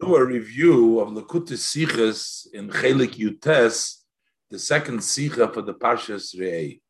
[0.00, 4.02] do a review of Lakut Sichas in Chelik Yutes,
[4.50, 6.80] the second Sicha for the Parshas Re'eh.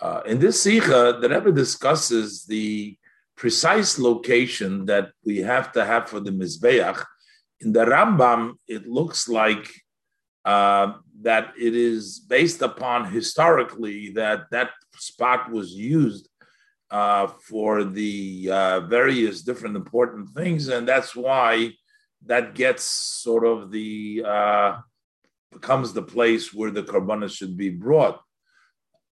[0.00, 2.96] Uh, in this Sicha, the Rebbe discusses the
[3.36, 7.04] precise location that we have to have for the Mizbeach.
[7.60, 9.68] In the Rambam, it looks like
[10.44, 16.28] uh, that it is based upon historically that that spot was used
[16.92, 21.72] uh, for the uh, various different important things, and that's why
[22.26, 24.76] that gets sort of the uh,
[25.50, 28.20] becomes the place where the korbanos should be brought,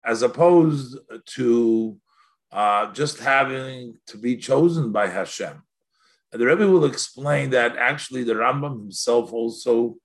[0.05, 1.97] as opposed to
[2.53, 5.63] uh, just having to be chosen by Hashem.
[6.31, 9.97] And the Rebbe will explain that actually the Rambam himself also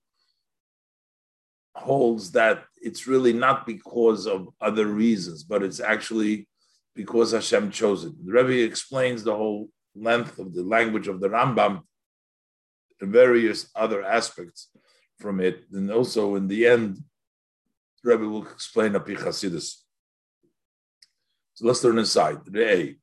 [1.76, 6.47] holds that it's really not because of other reasons, but it's actually
[6.98, 8.14] because Hashem chose it.
[8.26, 11.84] The Rebbe explains the whole length of the language of the Rambam
[13.00, 14.70] and various other aspects
[15.20, 15.66] from it.
[15.72, 16.98] And also in the end,
[18.02, 19.68] the Rebbe will explain Api Chasidus.
[21.54, 22.40] So let's turn aside.
[22.46, 22.98] Re'eh.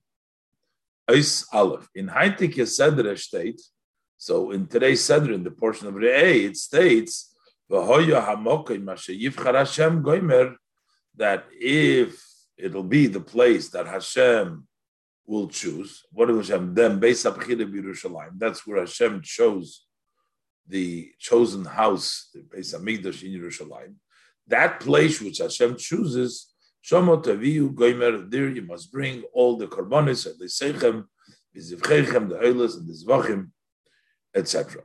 [1.09, 1.89] Eis Aleph.
[1.95, 3.61] In Heintik Sedre state,
[4.19, 7.31] so in today's Sedre, in the portion of Re'eh, it states,
[11.17, 14.67] that if it'll be the place that Hashem
[15.27, 16.05] will choose.
[16.13, 16.75] What is Hashem?
[16.75, 18.39] Then Beis Yerushalayim.
[18.39, 19.87] That's where Hashem chose
[20.67, 23.95] the chosen house, the Beis Hamikdash in Yerushalayim.
[24.47, 26.53] That place which Hashem chooses,
[26.85, 28.31] Shomot Aviyu Goimer.
[28.31, 31.05] There you must bring all the korbanos, the seichem,
[31.53, 33.51] the zivchechem, the oilas, and the zvachim,
[34.35, 34.83] etc.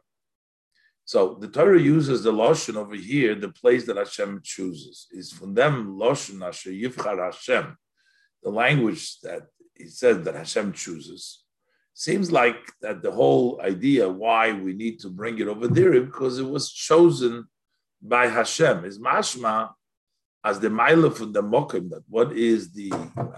[1.10, 5.56] So the Torah uses the lashon over here, the place that Hashem chooses is from
[5.56, 7.76] them lashon asher yivchar Hashem,
[8.44, 11.46] the language that he says that Hashem chooses.
[11.96, 16.38] Seems like that the whole idea why we need to bring it over there because
[16.38, 17.48] it was chosen
[18.00, 19.72] by Hashem is mashma
[20.46, 22.94] as the mile from the mokim that what is the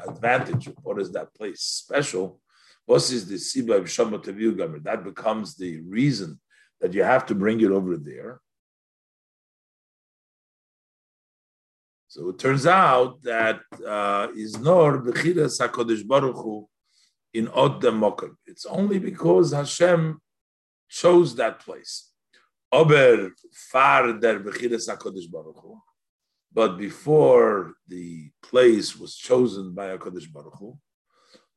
[0.09, 2.41] advantage of what is that place special?
[2.85, 6.37] What is the siba of That becomes the reason
[6.81, 8.41] that you have to bring it over there.
[12.07, 16.67] So it turns out that uh, is nor b'chiras Hakadosh Baruch Hu
[17.33, 18.35] in Od Mokim.
[18.45, 20.19] It's only because Hashem
[20.89, 22.11] chose that place.
[22.69, 25.79] Ober far der b'chiras Hakadosh Baruch Hu.
[26.51, 30.77] But before the place was chosen by Hakadosh Baruch Hu,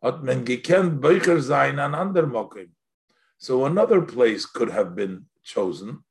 [0.01, 2.69] hat men gekent Beicher an ander Mokim.
[3.39, 6.05] So another place could have been chosen.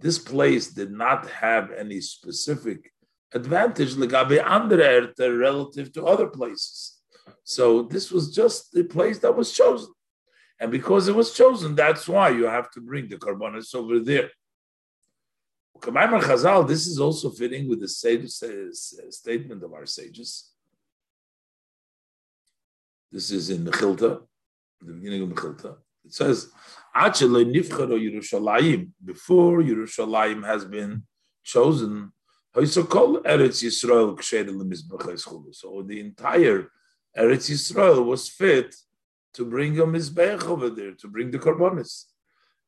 [0.00, 2.92] This place did not have any specific
[3.32, 7.00] advantage relative to other places.
[7.42, 9.92] So this was just the place that was chosen.
[10.60, 14.30] And because it was chosen, that's why you have to bring the korbanos over there.
[16.66, 17.88] This is also fitting with the
[19.10, 20.53] statement of our sages.
[23.14, 24.20] This is in Mechilta,
[24.80, 25.76] the beginning of Mechilta.
[26.04, 26.50] It says,
[26.96, 31.04] Yerushalayim, before Yerushalayim has been
[31.44, 32.10] chosen,
[32.52, 32.66] so the
[36.00, 36.68] entire
[37.16, 38.74] Eretz Yisrael was fit
[39.34, 42.06] to bring a Mizbeach over there, to bring the Karbonis.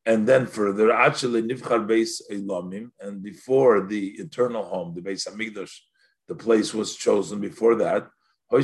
[0.04, 5.80] And then further, actually, Nifchar Beis Elamim, and before the eternal home, the Beis Hamikdash,
[6.28, 8.08] the place was chosen before that,
[8.50, 8.58] so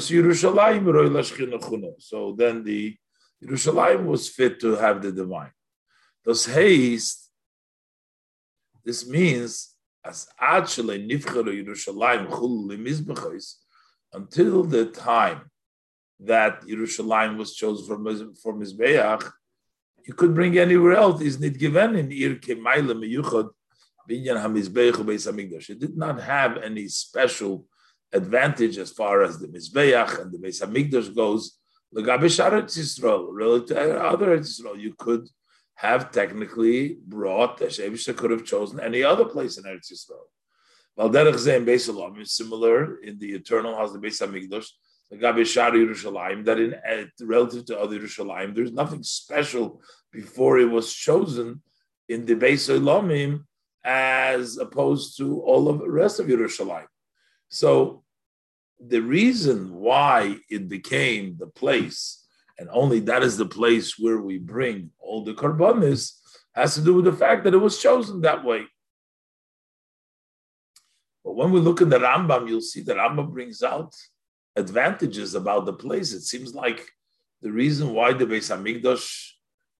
[2.38, 2.96] then the
[3.44, 5.50] Yerushalayim was fit to have the divine.
[6.24, 7.30] Thus haste,
[8.84, 13.54] this means as actually nifcharu Yerushalayim chul
[14.12, 15.50] until the time
[16.20, 17.96] that Yerushalayim was chosen for
[18.40, 19.32] for Mizbeach,
[20.06, 21.20] you could bring anywhere else.
[21.22, 23.50] Is not given in Ir Kemaila Meyuchad
[24.08, 25.70] Binyan Hamizbeach Beis.
[25.70, 27.66] It did not have any special
[28.12, 31.58] advantage as far as the Mizbeach and the Beis Hamikdash goes.
[31.94, 35.28] Relative to other Yisrael, you could
[35.74, 40.28] have technically brought the Shevisha could have chosen any other place in Eretz Yisrael.
[40.98, 44.68] Valderech Zeh Beis Elam is similar in the eternal house, the Beis Hamikdash.
[45.12, 46.74] Yerushalayim, that in
[47.20, 51.60] relative to other Yerushalayim, there's nothing special before it was chosen
[52.08, 53.44] in the Beis Elamim
[53.84, 56.86] as opposed to all of the rest of Yerushalayim.
[57.52, 58.02] So
[58.80, 62.24] the reason why it became the place,
[62.58, 66.12] and only that is the place where we bring all the karbanis,
[66.54, 68.64] has to do with the fact that it was chosen that way.
[71.22, 73.94] But when we look at the Rambam, you'll see that Rambam brings out
[74.56, 76.14] advantages about the place.
[76.14, 76.88] It seems like
[77.42, 79.28] the reason why the Beis Hamikdash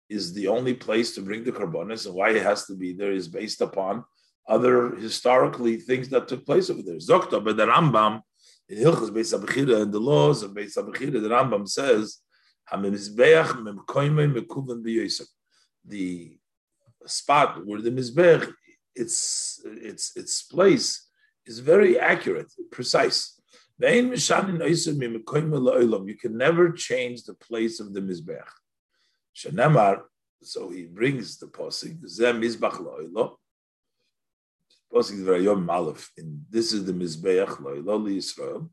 [0.09, 3.11] is the only place to bring the karbonis and why it has to be there
[3.11, 4.03] is based upon
[4.47, 6.95] other historically things that took place over there.
[6.95, 8.21] Zokta, but the Rambam
[8.69, 12.19] in Hilchas Beis Abchira and the laws of Beis Abchira, the Rambam says,
[15.85, 16.37] the
[17.05, 18.53] spot where the mizbech,
[18.95, 21.09] its its its place
[21.45, 23.37] is very accurate, precise.
[23.79, 24.15] You
[26.21, 28.47] can never change the place of the mizbech.
[29.33, 33.37] So he brings the lo'ilo.
[34.93, 36.09] Malef.
[36.49, 38.69] This is the mizbech lo'ilo Israel.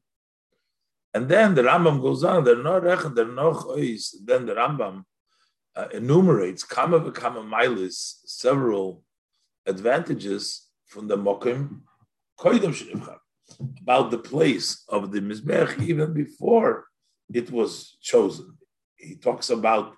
[1.12, 2.44] And then the Rambam goes on.
[2.44, 5.04] They're not rech, they're Then the Rambam
[5.74, 9.02] uh, enumerates kama milis several
[9.66, 11.80] advantages from the mokim
[12.38, 13.18] shenivchar
[13.80, 16.86] about the place of the mizbech even before
[17.32, 18.56] it was chosen.
[18.96, 19.94] He talks about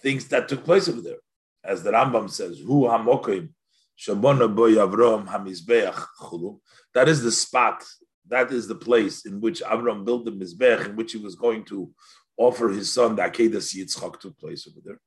[0.00, 1.18] things that took place over there,
[1.64, 3.50] as the Rambam says, "Hu hamokim
[3.98, 6.60] shabona boy Avram hamizbeach chulu."
[6.94, 7.84] That is the spot.
[8.28, 11.64] That is the place in which Avram built the mizbech, in which he was going
[11.66, 11.90] to
[12.36, 15.00] offer his son the Akedah Yitzchak took place over there.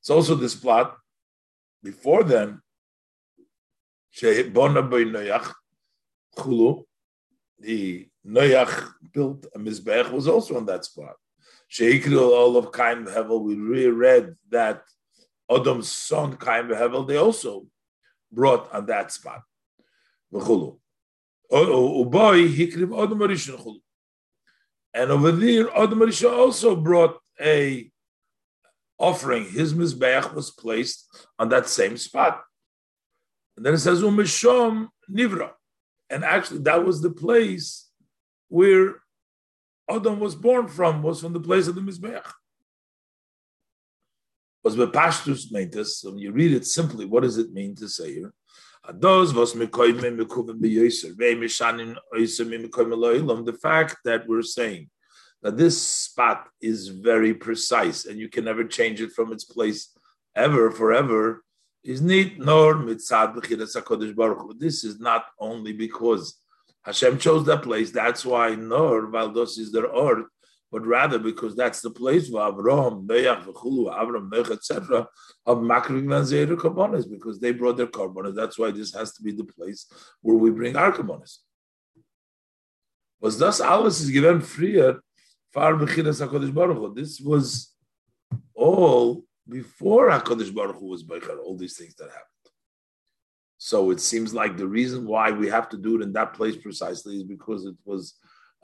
[0.00, 0.96] It's also this plot.
[1.82, 2.60] Before then,
[4.20, 4.50] the
[8.26, 11.16] Noach built a mizbech was also on that spot.
[11.70, 14.82] Sheikru all of Kaim Hevel, we reread that
[15.50, 17.66] Adam's son Kaim Hevel, they also
[18.34, 19.42] brought on that spot.
[24.94, 27.90] And over there, Adam Rishon also brought a
[28.98, 29.48] offering.
[29.48, 31.06] His mizbeach was placed
[31.38, 32.42] on that same spot.
[33.56, 35.50] And then it says Umishom Nivra.
[36.10, 37.88] And actually, that was the place
[38.48, 39.02] where
[39.88, 42.30] Adam was born from, was from the place of the Mizbeach.
[44.64, 48.14] Was bepashtus meintes, so when you read it simply, what does it mean to say
[48.14, 48.32] here?
[48.86, 49.18] The
[53.62, 54.90] fact that we're saying
[55.42, 59.90] that this spot is very precise and you can never change it from its place
[60.34, 61.44] ever, forever,
[61.82, 63.34] is neat nor mitzad
[64.58, 66.38] This is not only because
[66.82, 67.90] Hashem chose that place.
[67.90, 70.24] That's why Nor Valdos is their ort,
[70.74, 75.06] but rather because that's the place of Avraham, Noach, V'chulu, Avram, Noach, etc.
[75.46, 78.34] of Makrik Vanzeir Karbonis, because they brought their Karbonis.
[78.34, 79.86] That's why this has to be the place
[80.20, 81.38] where we bring our Karbonis.
[83.20, 84.98] Was thus alles is given freer
[85.52, 86.92] far Bechinas HaKadosh Baruch Hu.
[86.92, 87.72] This was
[88.52, 92.46] all before HaKadosh Baruch Hu was Beichar, all these things that happened.
[93.58, 96.56] So it seems like the reason why we have to do it in that place
[96.56, 98.14] precisely is because it was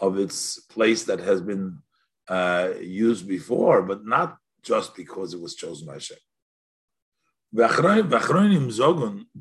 [0.00, 1.78] of its place that has been
[2.30, 6.18] uh, used before, but not just because it was chosen by Hashem.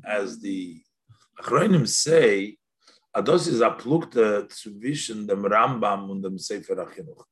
[0.04, 0.82] As the
[1.40, 2.58] Achronim say,
[3.16, 7.24] Ados is zwischen dem Rambam und dem Sefer HaChinuch.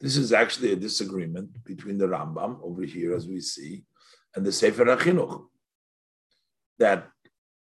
[0.00, 3.84] This is actually a disagreement between the Rambam over here, as we see,
[4.34, 5.46] and the Sefer HaChinuch.
[6.78, 7.08] That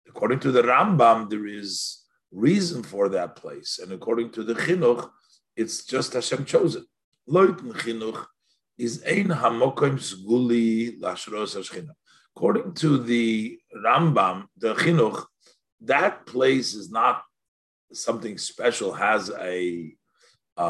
[0.08, 5.10] According to the Rambam, there is reason for that place, and according to the Chinuch,
[5.56, 6.86] it's just Hashem chosen.
[7.28, 8.26] Loitin Chinuch
[8.78, 11.90] is ein hamokim sguli lashros hashchina.
[12.36, 15.24] According to the Rambam, the Chinuch,
[15.80, 17.22] that place is not
[17.92, 19.94] something special, has a,
[20.56, 20.62] uh,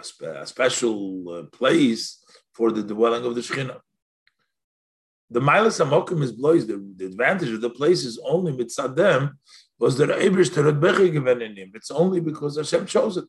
[0.00, 3.80] a, spe- a special uh, place for the dwelling of the Shekhinah
[5.32, 6.66] the Milas Amokim is blows.
[6.66, 9.32] The, the advantage of the place is only mitzadem
[9.78, 11.72] was the Eibrish Terod given in him.
[11.74, 13.24] It's only because Hashem chose it.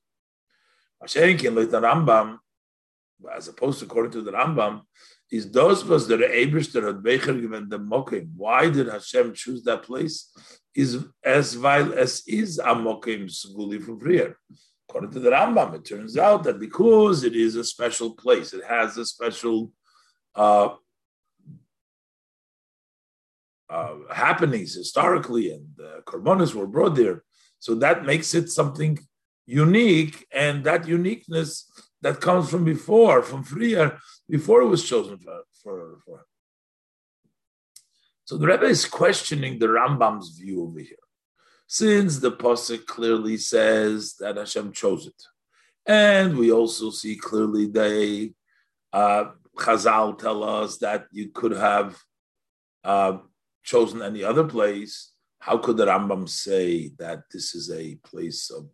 [1.06, 2.38] The Rambam,
[3.34, 4.82] as opposed to according to the Rambam,
[5.32, 8.30] is those was the that had Becher given the Mokim.
[8.36, 10.32] Why did Hashem choose that place?
[10.76, 14.36] Is as vile as is Amokim Sguli from Frier.
[14.88, 18.64] According to the Rambam, it turns out that because it is a special place, it
[18.64, 19.72] has a special
[20.36, 20.70] uh,
[23.70, 27.24] uh, happenings historically, and uh, korbanos were brought there.
[27.60, 29.00] So that makes it something
[29.46, 31.70] unique, and that uniqueness
[32.02, 33.98] that comes from before, from Freer,
[34.30, 36.26] before it was chosen for, for, for.
[38.26, 40.96] So the Rebbe is questioning the Rambam's view over here,
[41.68, 45.22] since the pasuk clearly says that Hashem chose it,
[45.86, 48.34] and we also see clearly they
[48.94, 49.26] uh,
[49.58, 51.98] Chazal tell us that you could have
[52.84, 53.18] uh,
[53.64, 58.70] chosen any other place, how could the Rambam say that this is a place of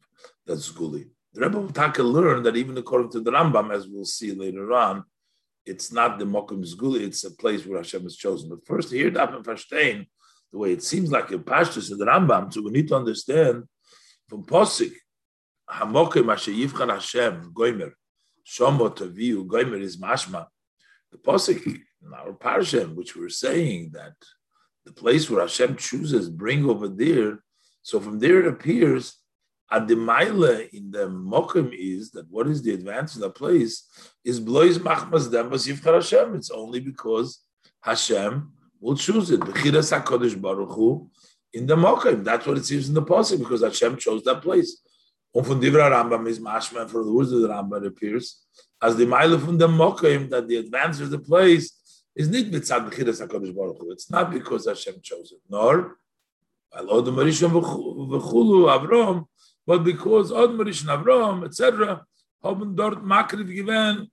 [0.45, 1.09] that's guli?
[1.33, 5.03] The Rebbe Taka learned that even according to the Rambam, as we'll see later on,
[5.65, 8.49] it's not the Mokum Zguli, it's a place where Hashem is chosen.
[8.49, 10.07] But first, here, Dafim Verstehen,
[10.51, 13.65] the way it seems like in Pashtus in the Rambam, so we need to understand
[14.27, 14.93] from Posik,
[15.69, 17.91] Hamokim Asher Yivchan Hashem, Goimer,
[18.47, 20.47] Shomo Taviu, Goimer is Mashma.
[21.11, 24.13] The Posik in our Parshem, which we're saying that
[24.85, 27.43] the place where Hashem chooses, bring over there.
[27.83, 29.15] So from there it appears
[29.71, 33.87] Adimaila in the Mokim is that what is the advantage of the place
[34.23, 36.35] is blois machmas demas yivchar Hashem.
[36.35, 37.43] It's only because
[37.81, 39.39] Hashem will choose it.
[39.41, 41.09] Bechiras Hakadosh Baruch Hu
[41.53, 42.23] in the Mokim.
[42.23, 44.81] That's what it seems in the pasuk because Hashem chose that place.
[45.35, 48.43] Und von Divra Rambam is mashma for the words of the Rambam appears
[48.81, 52.89] as the Maila from the Mokim that the advantage of the place is not mitzad
[52.89, 53.91] bechiras Hakadosh Baruch Hu.
[53.91, 55.97] It's not because Hashem chose it, nor.
[56.75, 59.25] Alodom Rishon v'chulu Avram
[59.69, 62.03] but because Admarish and Avram, etc.,
[62.43, 64.07] haben dort Makriv given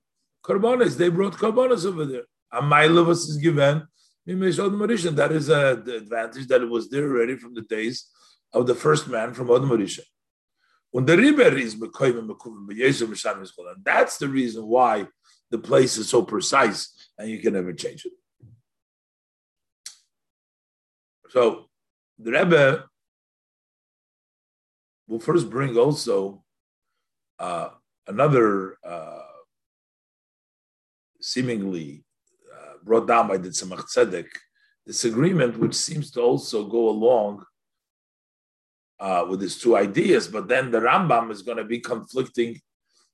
[0.44, 0.98] Karbonis.
[0.98, 2.26] They brought Karbonis over there.
[2.52, 3.88] A Mailavas is given
[4.28, 7.62] Mimish Admarish, and that is a, the advantage that it was there already from the
[7.62, 8.06] days
[8.52, 9.98] of the first man from Admarish.
[10.90, 11.90] When the river is and
[13.82, 15.06] that's the reason why
[15.50, 18.12] the place is so precise and you can never change it.
[21.30, 21.70] So
[22.18, 22.84] the Rebbe
[25.06, 26.42] we'll first bring also
[27.38, 27.70] uh,
[28.06, 29.22] another uh,
[31.20, 32.04] seemingly
[32.52, 34.26] uh, brought down by the Tzemach Tzedek
[34.86, 37.44] disagreement, which seems to also go along
[39.00, 42.60] uh, with his two ideas, but then the Rambam is going to be conflicting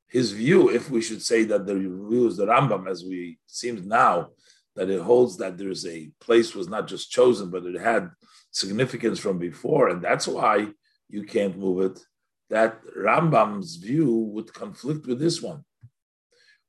[0.09, 3.85] his view, if we should say that the view is the Rambam, as we seems
[3.87, 4.29] now,
[4.77, 8.11] that it holds that there's a place was not just chosen, but it had
[8.51, 10.69] significance from before, and that's why
[11.13, 12.05] you can't move it.
[12.51, 15.63] That Rambam's view would conflict with this one.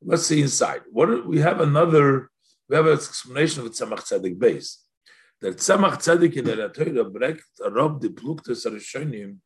[0.01, 0.81] Let's see inside.
[0.91, 2.29] What we have another,
[2.67, 4.69] we have an explanation of Tzemach Tzedek base.
[5.41, 9.37] That Tzemach Tzedek in the Torah brecht rob the pluktes Rishonim.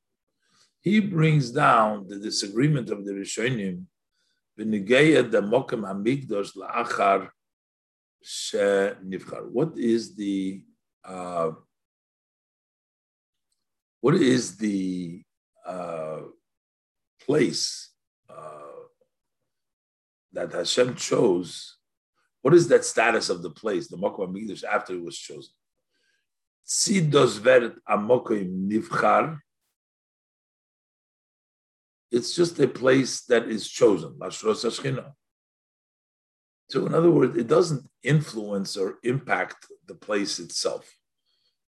[0.82, 3.84] He brings down the disagreement of the Rishonim.
[4.60, 7.30] V'nigeya the mokem hamigdosh la'achar
[8.24, 9.48] she nivchar.
[9.48, 10.64] What is the
[11.06, 11.52] uh,
[14.02, 15.24] what is the
[15.66, 16.22] uh,
[17.26, 17.92] place
[18.30, 18.84] uh,
[20.34, 21.78] that Hashem chose?
[22.42, 25.54] What is that status of the place, the Mokum Hamikdash, after it was chosen?
[32.12, 34.18] It's just a place that is chosen.
[36.70, 40.97] So, in other words, it doesn't influence or impact the place itself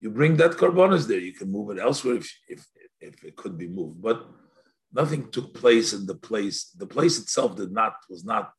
[0.00, 1.18] you bring that korbanos there.
[1.18, 2.66] You can move it elsewhere if, if,
[3.00, 4.00] if it could be moved.
[4.00, 4.26] But
[4.92, 6.70] nothing took place in the place.
[6.76, 8.52] The place itself did not was not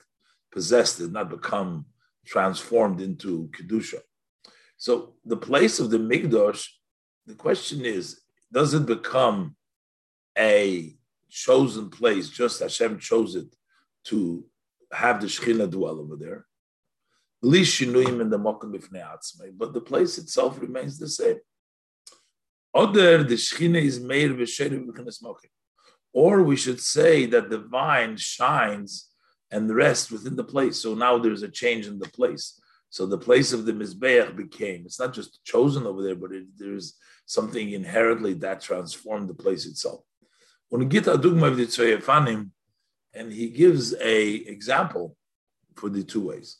[0.51, 1.85] possessed, did not become
[2.25, 3.99] transformed into kedusha.
[4.77, 6.67] So the place of the migdosh,
[7.25, 9.55] the question is, does it become
[10.37, 10.95] a
[11.29, 12.29] chosen place?
[12.29, 13.53] Just Hashem chose it
[14.05, 14.45] to
[14.91, 16.45] have the Shekhinah dwell over there,
[19.57, 21.37] but the place itself remains the same.
[22.73, 24.49] Other the Shechina is made with
[25.07, 25.41] of smoke.
[26.13, 29.09] Or we should say that the vine shines
[29.51, 30.77] and rests within the place.
[30.77, 32.59] So now there's a change in the place.
[32.89, 36.45] So the place of the Mizbeach became, it's not just chosen over there, but it,
[36.57, 40.01] there's something inherently that transformed the place itself.
[40.69, 41.65] When we get Adugma of the
[43.13, 45.15] and he gives a example
[45.75, 46.57] for the two ways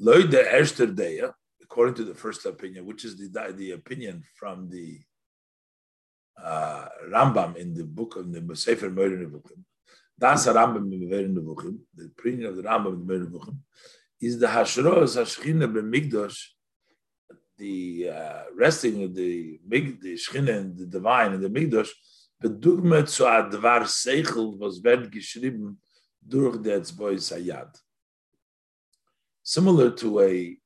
[0.00, 4.98] according to the first opinion, which is the, the opinion from the
[6.42, 9.62] uh, Rambam in the book of the Sefer Meir Nevuchim,
[10.18, 13.58] Das Rambam in Meir Nevuchim, the opinion of the Rambam in Meir Nevuchim,
[14.20, 16.38] is the Hashros Hashchina b'Migdosh,
[17.58, 21.90] the uh, resting of the the Shchina and the divine in the Migdosh,
[22.42, 25.78] bedugme zu advar Seichel, was wird geschrieben
[26.26, 27.78] durch der Etzboi Sayad
[29.50, 30.56] similar to a,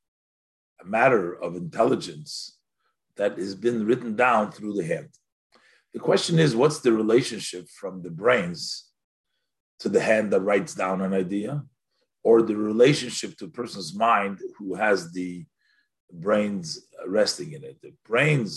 [0.83, 2.59] a matter of intelligence
[3.17, 5.09] that has been written down through the hand.
[5.95, 8.91] The question is, what's the relationship from the brains
[9.81, 11.62] to the hand that writes down an idea,
[12.23, 15.47] or the relationship to a person's mind who has the
[16.12, 16.67] brains
[17.07, 17.81] resting in it?
[17.81, 18.53] The brains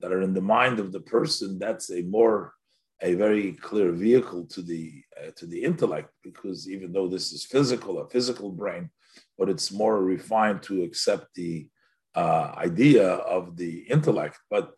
[0.00, 2.54] that are in the mind of the person, that's a more
[3.00, 4.84] a very clear vehicle to the
[5.18, 8.90] uh, to the intellect because even though this is physical, a physical brain,
[9.38, 11.68] but it's more refined to accept the
[12.14, 14.38] uh, idea of the intellect.
[14.50, 14.72] But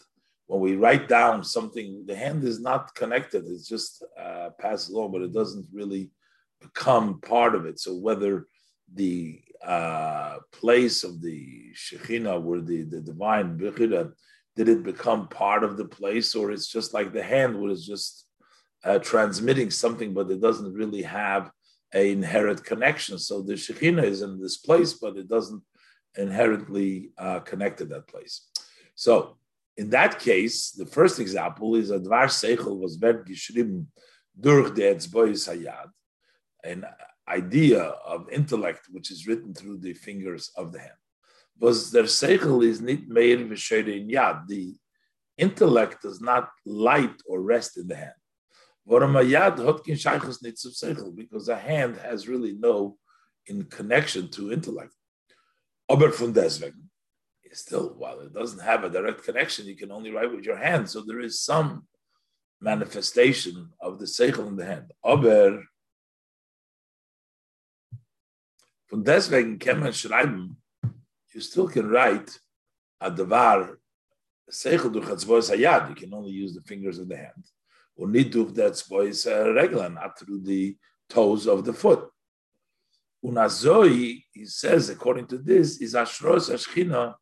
[0.47, 5.13] when we write down something, the hand is not connected; it's just uh, passed along,
[5.13, 6.11] but it doesn't really
[6.61, 7.81] become part of it.
[7.81, 8.47] So whether
[8.93, 14.13] the uh, place of the Shekhinah, where the, the divine Bechira,
[14.57, 17.87] did it become part of the place, or it's just like the hand, where it's
[17.87, 18.27] just
[18.85, 21.51] uh, transmitting something, but it doesn't really have
[21.95, 23.19] an inherent connection.
[23.19, 25.63] So the Shekhinah is in this place, but it doesn't
[26.17, 28.49] inherently uh, connect to that place.
[28.95, 29.39] So
[29.77, 33.87] in that case, the first example is Advar Seichel was Ver Gishrim
[34.39, 35.91] durch the Etzbois Hayad,
[36.65, 36.85] an
[37.29, 40.93] idea of intellect which is written through the fingers of the hand.
[41.59, 44.49] Was their Seichel is nit meir in Yad.
[44.49, 44.75] The
[45.39, 48.13] intellect does not light or rest in the hand.
[48.87, 49.49] Because
[51.49, 52.99] a hand has really no
[53.47, 54.95] in connection to intellect.
[55.89, 56.91] Aber von deswegen,
[57.53, 60.89] still, while it doesn't have a direct connection, you can only write with your hand.
[60.89, 61.87] So there is some
[62.61, 64.93] manifestation of the seichel in the hand.
[65.05, 65.63] Aber
[68.89, 70.57] von deswegen kann man schreiben,
[71.33, 72.39] you still can write
[73.01, 73.79] a devar
[74.51, 75.91] seichel durch hatzvois hayad.
[75.91, 77.45] You can only use the fingers of the hand.
[77.97, 80.77] Or niduv that's voice uh, regular, not through the
[81.09, 82.09] toes of the foot.
[83.25, 87.15] Unazoi, he says, according to this, is Ashros Ashchina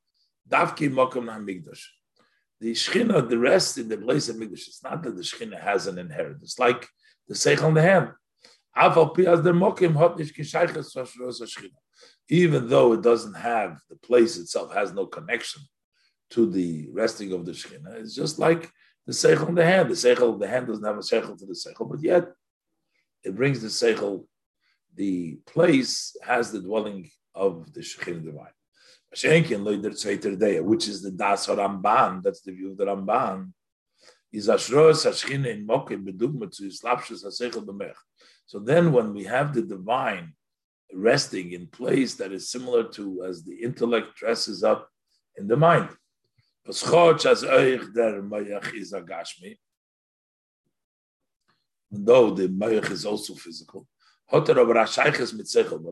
[0.48, 1.82] Davki Mokum Hamigdash.
[2.60, 4.66] The Shechina, the rest in the place of Migdash.
[4.68, 6.58] It's not that the Shechina has an inheritance.
[6.58, 6.88] Like
[7.28, 8.10] the Seich on the hand.
[12.28, 15.62] Even though it doesn't have, the place itself has no connection
[16.30, 18.00] to the resting of the Shechina.
[18.00, 18.70] It's just like
[19.06, 19.90] the Seichel on the hand.
[19.90, 22.28] The Seichel of the hand doesn't have a Seichel to the Seichel, but yet
[23.24, 24.26] it brings the Seichel
[24.94, 28.52] the place has the dwelling of the Shekhin divine.
[29.10, 29.24] Which
[30.88, 33.52] is the Das Ramban, that's the view of the Ramban.
[34.32, 37.94] Is Ashros Hashchina in Mokim bedugma to Islapshus Hasechel B'mech.
[38.46, 40.34] So then, when we have the divine
[40.92, 44.88] resting in place that is similar to as the intellect dresses up
[45.36, 45.88] in the mind.
[46.64, 46.72] Though
[52.30, 53.86] the mayach is also physical,
[54.30, 54.46] but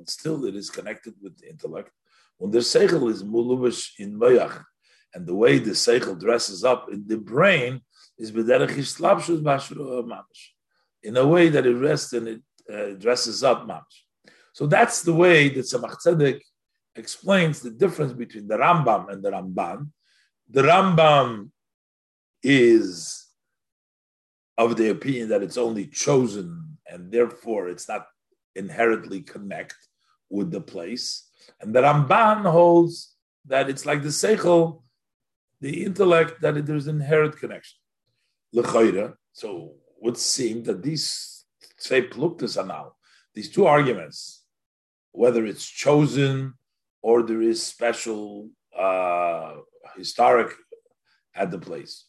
[0.09, 1.91] still it is connected with the intellect.
[2.39, 4.65] When the seichel is muluvish in mayach,
[5.13, 7.83] and the way the seichel dresses up in the brain
[8.17, 8.31] is
[11.03, 14.05] in a way that it rests and it uh, dresses up mamash.
[14.53, 16.41] So that's the way that Tzemach Tzedek
[16.97, 19.89] explains the difference between the Rambam and the Ramban.
[20.51, 21.51] The Rambam
[22.43, 23.27] is
[24.59, 28.07] of the opinion that it's only chosen and therefore it's not
[28.57, 29.77] inherently connect
[30.29, 31.29] with the place.
[31.61, 33.15] And the Ramban holds
[33.47, 34.83] that it's like the Seichel,
[35.61, 37.79] the intellect, that there's inherent connection.
[39.33, 41.45] So would seem that these
[41.77, 42.95] say pluktas are now,
[43.35, 44.43] these two arguments,
[45.13, 46.55] whether it's chosen
[47.03, 49.53] or there is special uh,
[49.97, 50.55] historic
[51.35, 52.07] at the place.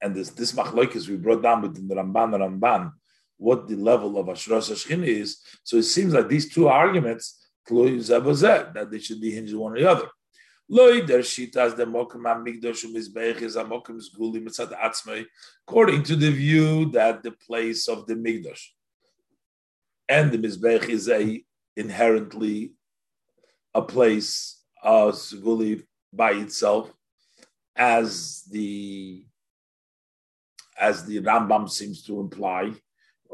[0.00, 2.92] And this this machlokes we brought down within the Ramban and Ramban
[3.36, 5.40] what the level of Ashras Hashchina is.
[5.64, 9.90] So it seems like these two arguments, that they should be hinged one or the
[9.90, 10.08] other.
[15.68, 18.62] According to the view that the place of the Migdash
[20.08, 21.44] and the Mizbech is a
[21.76, 22.72] inherently
[23.74, 26.92] a place of Sguli by itself,
[27.76, 29.24] as the
[30.78, 32.72] as the Rambam seems to imply,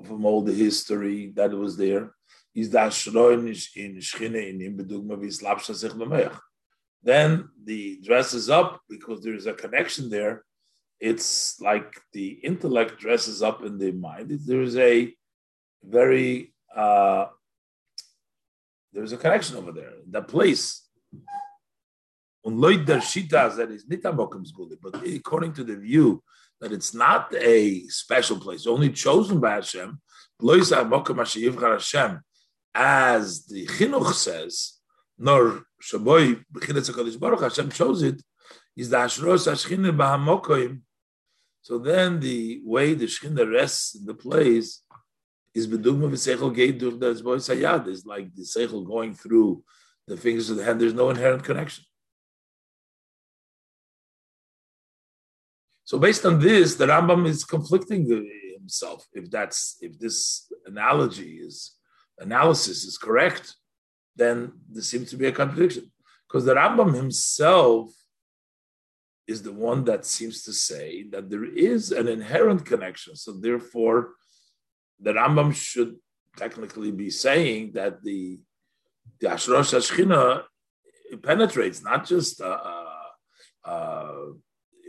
[0.04, 2.12] from all the history that was there,
[2.54, 6.30] is that in Shchine in.
[7.02, 10.44] Then the dresses up because there is a connection there.
[10.98, 14.30] It's like the intellect dresses up in the mind.
[14.30, 15.14] There is a
[15.82, 17.26] very uh,
[18.92, 19.92] there's a connection over there.
[20.08, 20.86] The place.
[22.42, 22.52] But
[25.04, 26.22] according to the view
[26.60, 29.98] that it's not a special place, only chosen by Hashem.
[32.72, 34.78] As the Chinuch says,
[35.18, 36.44] nor Shaboy
[37.18, 38.22] Baruch Hashem chose it,
[38.76, 39.46] is the Ashros
[39.96, 40.80] Bahamokoim.
[41.62, 44.82] So then the way the Shechina rests in the place
[45.54, 49.62] is bedugma v'seichel gate durch das boy sayad is like the seichel going through
[50.06, 50.80] the fingers of the hand.
[50.80, 51.84] There's no inherent connection.
[55.90, 58.06] So based on this, the Rambam is conflicting
[58.56, 59.08] himself.
[59.12, 61.74] If that's if this analogy is
[62.20, 63.56] analysis is correct,
[64.14, 65.90] then there seems to be a contradiction
[66.28, 67.90] because the Rambam himself
[69.26, 73.16] is the one that seems to say that there is an inherent connection.
[73.16, 74.10] So therefore,
[75.00, 75.96] the Rambam should
[76.36, 78.38] technically be saying that the
[79.18, 80.44] the Ashrosh Ashchina
[81.20, 84.26] penetrates not just uh, uh, uh,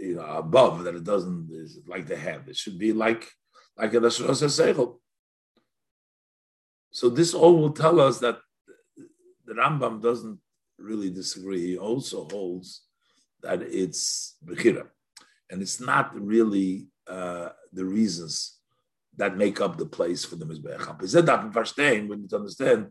[0.02, 2.44] you know above that it doesn't is like the head.
[2.48, 3.30] It should be like
[3.78, 4.98] like Ashrosh Seichel.
[6.92, 8.40] So this all will tell us that
[9.46, 10.40] the Rambam doesn't
[10.78, 11.62] really disagree.
[11.68, 12.82] He also holds
[13.42, 14.88] that it's Bechira.
[15.50, 18.58] And it's not really uh, the reasons
[19.18, 21.52] that make up the place for the Mizbeach.
[21.52, 22.88] Verstehen, we need to understand.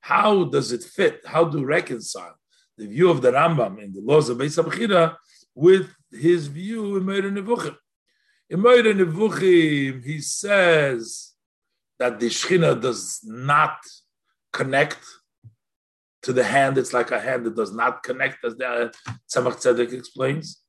[0.00, 1.20] How does it fit?
[1.26, 2.36] How do you reconcile
[2.76, 5.16] the view of the Rambam in the laws of Beis HaBechira
[5.54, 7.76] with his view in Moreh Nevuchim?
[8.50, 11.32] In Moreh Nevuchim, he says
[11.98, 13.78] that the Shechina does not
[14.52, 14.98] connect
[16.22, 16.76] to the hand.
[16.76, 18.90] It's like a hand that does not connect, as the uh,
[19.30, 20.60] Tzemach Tzedek explains.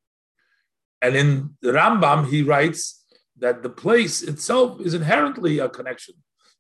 [1.01, 3.03] And in the Rambam, he writes
[3.37, 6.15] that the place itself is inherently a connection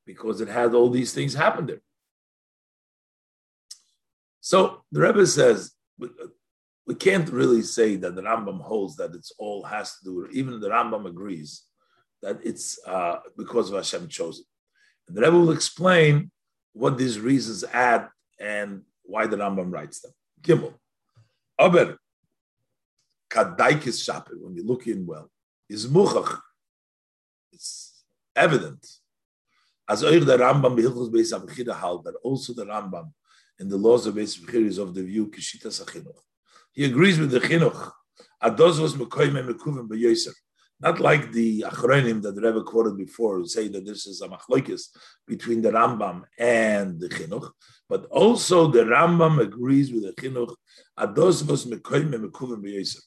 [0.05, 1.81] because it had all these things happen there.
[4.47, 9.61] So the Rebbe says we, can't really say that the Rambam holds that it's all
[9.65, 10.27] has to do.
[10.31, 11.63] Even the Rambam agrees
[12.21, 14.45] that it's uh, because of Hashem chosen.
[15.05, 16.31] And the Rebbe will explain
[16.71, 18.07] what these reasons add
[18.39, 20.13] and why the Rambam writes them.
[20.41, 20.75] Gimel.
[21.59, 21.97] Aber
[23.29, 25.29] Kadaikis Shapir, when you look in well,
[25.67, 26.39] is Muchach.
[27.51, 28.01] It's
[28.33, 28.87] evident.
[29.89, 30.77] As the Rambam
[32.05, 33.11] that also the Rambam
[33.59, 36.19] in the laws of Beis is of the view Kishita Sachinuch.
[36.73, 37.91] He agrees with the Chinuch.
[38.43, 40.33] Adoz was Mekoyme Mekuvim Beyoser.
[40.79, 44.27] Not like the Achronim that the Rebbe quoted before, who say that this is a
[44.27, 44.89] machlokes
[45.25, 47.49] between the Rambam and the Chinuch,
[47.89, 50.53] but also the Rambam agrees with the Chinuch.
[50.99, 53.01] Ados was mekoyim mekuvim beyeser.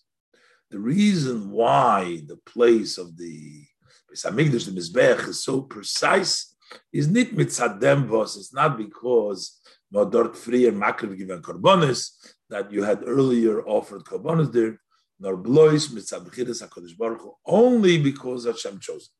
[0.71, 3.65] The reason why the place of the
[4.13, 6.57] Besamigdash, the Mizbech, is so precise
[6.93, 8.11] is not mitzadem.
[8.37, 12.11] It's not because no dort frier makriv given korbonis
[12.48, 14.79] that you had earlier offered korbonis there
[15.20, 19.11] nor blois mitzadchiris HaKadosh Baruch Hu, only because Hashem chose it.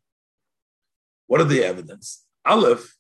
[1.27, 2.25] What are the evidence?
[2.47, 2.97] Aleph,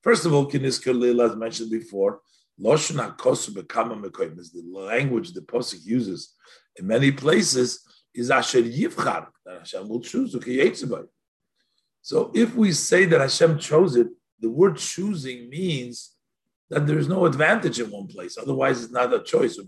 [0.00, 2.20] first of all, Kinisker Lila, as mentioned before,
[2.58, 6.34] Loshen HaKosu Bekama Mekoim is the language the Posik uses
[6.76, 7.84] in many places,
[8.14, 11.08] is Asher Yivchar, that Hashem will choose, to
[12.02, 14.08] so if we say that Hashem chose it,
[14.40, 16.12] the word choosing means
[16.70, 18.38] that there is no advantage in one place.
[18.38, 19.58] Otherwise, it's not a choice.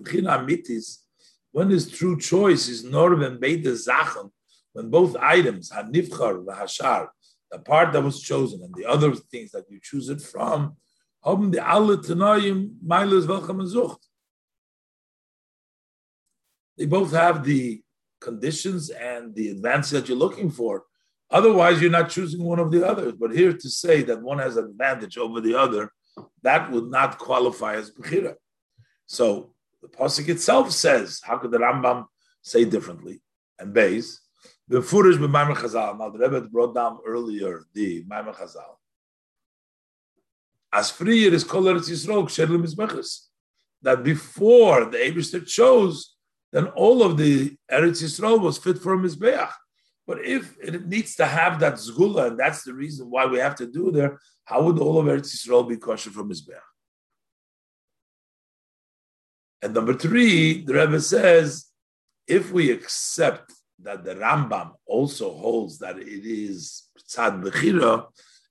[1.50, 4.30] When his true choice is Norven Beide Zachen,
[4.72, 7.08] when both items, Hanifchar, Hashar,
[7.50, 10.76] the part that was chosen and the other things that you choose it from.
[16.78, 17.82] They both have the
[18.20, 20.84] conditions and the advantage that you're looking for.
[21.30, 23.12] Otherwise, you're not choosing one of the others.
[23.12, 25.92] But here to say that one has advantage over the other,
[26.42, 28.34] that would not qualify as Bechira.
[29.06, 32.06] So the pasuk itself says, how could the Rambam
[32.42, 33.22] say differently?
[33.58, 34.20] And base
[34.68, 35.98] the furish Maimon Chazal.
[35.98, 38.76] Now the Rebbe brought down earlier the Maimon Chazal.
[40.72, 43.26] As free it is called Eretz Yisrael Ksherim Mizbeches.
[43.82, 46.14] That before the Abishter chose,
[46.52, 49.52] then all of the Eretz Yisrael was fit for a Mizbeach.
[50.06, 53.54] But if it needs to have that zgula, and that's the reason why we have
[53.56, 56.58] to do there, how would all of Eretz Yisrael be kosher from Mizbeach?
[59.62, 61.66] And number three, the Rebbe says,
[62.26, 68.06] if we accept that the Rambam also holds that it is Tzad Bechira,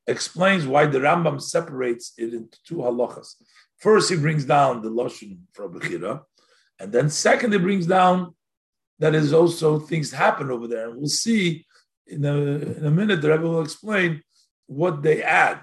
[0.07, 3.35] explains why the Rambam separates it into two halachas.
[3.77, 6.21] First, he brings down the Lashon for Bechira,
[6.79, 8.33] and then second, he brings down
[9.01, 10.89] that is also things happen over there.
[10.89, 11.65] And we'll see
[12.05, 12.35] in a,
[12.77, 14.21] in a minute, the Rebbe will explain
[14.67, 15.61] what they add.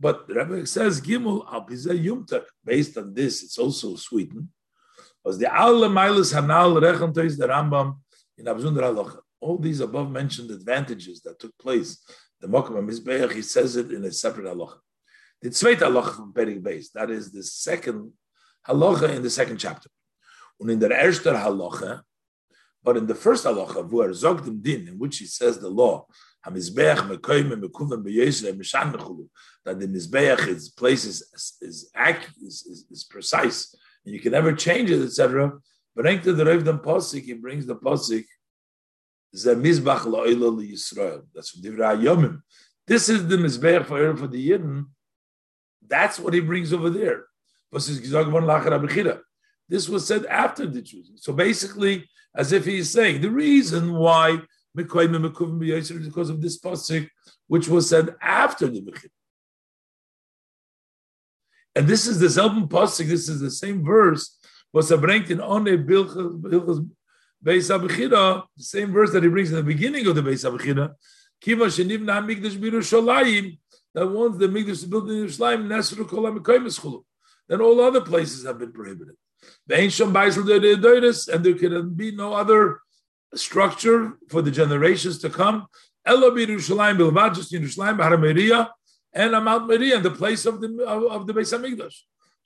[0.00, 2.44] But the Rebbe says, Gimel al Yumtak.
[2.64, 5.22] Based on this, it's also sweetened hmm?
[5.22, 7.98] was the alle Meiles Hanal Rechentois the Rambam
[8.38, 9.18] in Abzundra Halacha.
[9.40, 12.02] All these above mentioned advantages that took place,
[12.40, 14.78] the Mokum Mizbeach, he says it in a separate halacha.
[15.42, 18.12] The zweite halacha from Perik Beis, that is the second
[18.66, 19.90] halacha in the second chapter.
[20.58, 22.02] And in the erster halacha,
[22.84, 25.68] but in the first halacha, wo er sagt im Din, in which he says the
[25.68, 26.06] law,
[26.46, 29.28] HaMizbeach mekoyim mekuvim b'yesre mishan mechulu,
[29.64, 31.22] that the Mizbeach, its place is,
[31.60, 31.90] is, is,
[32.42, 35.52] is, is precise, and you can never change it, etc.
[35.94, 38.24] But to the Rav Pasik, he brings the Pasik,
[39.34, 41.22] Zemizbach la'ila Yisrael.
[41.34, 42.42] That's from Divrei Yomim.
[42.86, 44.86] This is the Mizbeach for, for the Yidden.
[45.86, 47.26] That's what he brings over there.
[47.72, 47.88] This
[49.88, 51.16] was said after the choosing.
[51.16, 54.40] So basically, as if he's saying, the reason why
[54.76, 57.08] Mikwaimbiyas is because of this pasuk,
[57.46, 59.10] which was said after the Bechira.
[61.74, 63.06] And this is the Zelben pasuk.
[63.06, 64.38] This is the same verse
[64.72, 66.90] was bringt in One Bilchas
[67.44, 70.94] Beis Abechira, the same verse that he brings in the beginning of the Beis Abechira.
[71.40, 73.58] Kiva shenivna Hamikdash Birushalayim.
[73.94, 77.04] That once the Mikdash is built in Yerushalayim, Nesru Kol HaMekayim
[77.48, 79.16] Then all other places have been prohibited.
[79.66, 82.80] The ancient Beisel and there can be no other
[83.34, 85.66] structure for the generations to come.
[86.04, 88.68] Elo Birushalayim Bilvad, just Yerushalayim, Harameriya,
[89.12, 91.94] and Mount Meriah, the place of the of, of the Beis Hamikdash.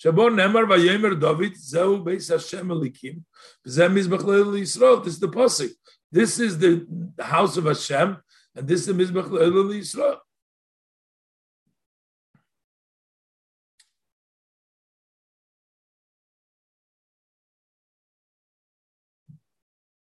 [0.03, 3.23] Shabon Nemar Vayemer David Zeu Beis Hashem Elikim
[3.67, 5.03] Zem Mizbach Yisrael.
[5.03, 5.71] This is the pasuk.
[6.13, 6.87] This is the
[7.19, 8.19] house of Hashem,
[8.55, 10.19] and this is the Mizbach Yisrael.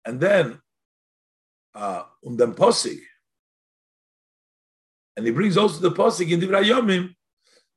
[0.05, 0.59] And then,
[1.73, 2.99] uh, Posig,
[5.17, 7.15] and he brings also the Posig in Divrei Yomim,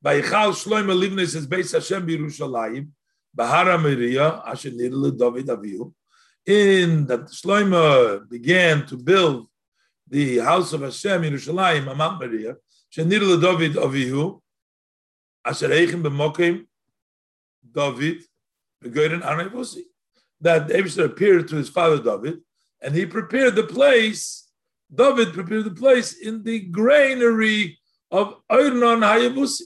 [0.05, 2.89] Vayichal Shloim Livnes is Beis Hashem Yerushalayim,
[3.37, 5.93] Bahara Miriya, Asher Nidle David Avihu.
[6.47, 9.49] In that Shloim began to build
[10.09, 12.57] the house of Hashem in Yerushalayim, Mount Miriya,
[12.95, 14.41] Shenidle David Avihu,
[15.45, 16.67] Asher Eichim B'Mokim
[17.71, 18.23] David,
[18.83, 19.83] Begoyden Arnevusi.
[20.41, 22.41] That David appeared to his father David,
[22.81, 24.49] and he prepared the place.
[24.95, 27.79] David prepared the place in the granary
[28.11, 29.63] of Oirnon Hayavusi.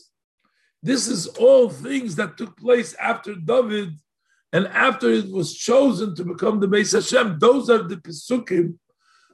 [0.82, 3.92] This is all things that took place after David
[4.52, 7.38] and after it was chosen to become the Beis Hashem.
[7.38, 8.78] Those are the Pesukim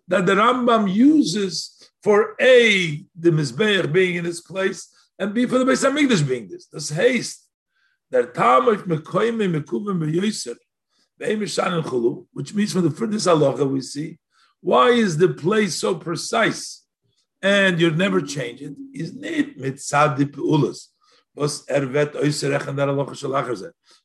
[0.07, 5.59] that the Rambam uses for A, the Mizbeach being in this place, and B, for
[5.59, 6.67] the Beis HaMikdash being this.
[6.67, 7.47] This haste.
[8.11, 9.99] That Tamach Mekoime Mekuvim
[11.19, 14.19] Which means from the first halacha we see,
[14.61, 16.85] why is the place so precise
[17.43, 18.75] and you never change it?
[18.95, 20.19] Is nit mitzad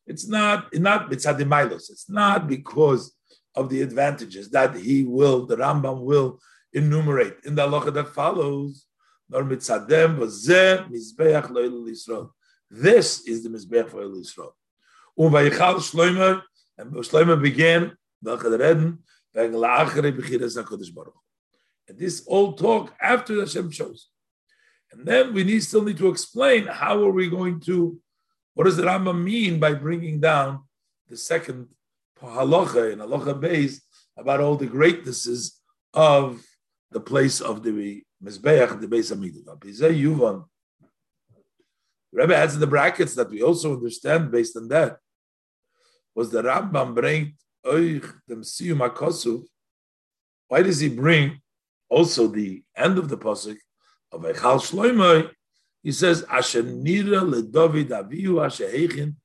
[0.08, 1.12] It's not not.
[1.13, 3.15] It's not because
[3.56, 6.39] of the advantages that he will, the Rambam will
[6.73, 8.86] enumerate in the halacha that follows.
[9.30, 10.17] Nor mitzadem
[10.89, 12.30] mizbeach.
[12.69, 14.54] This is the mizbeach for Yisrael.
[15.15, 16.41] Um shloimer
[16.77, 17.97] and shloimer began.
[21.88, 24.07] And this all talk after the Hashem chose.
[24.91, 27.99] And then we need still need to explain how are we going to,
[28.53, 30.63] what does the Rambam mean by bringing down
[31.09, 31.67] the second
[32.21, 33.81] halacha in halacha base
[34.17, 35.59] about all the greatnesses
[35.93, 36.41] of
[36.91, 39.09] the place of the Mizbeach, the base.
[39.09, 40.43] The
[42.13, 44.97] Rebbe adds in the brackets that we also understand based on that
[46.15, 49.43] was the Rambam bring Oich dem Siyum HaKosuv.
[50.47, 51.39] Why does he bring
[51.89, 53.58] also the end of the pasuk
[54.12, 55.30] of Echal Shloimoi,
[55.82, 59.15] he says, Asher Nira le David Avihu Asher Heichin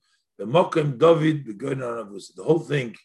[0.41, 2.97] B'mokem David B'goyin The whole thing,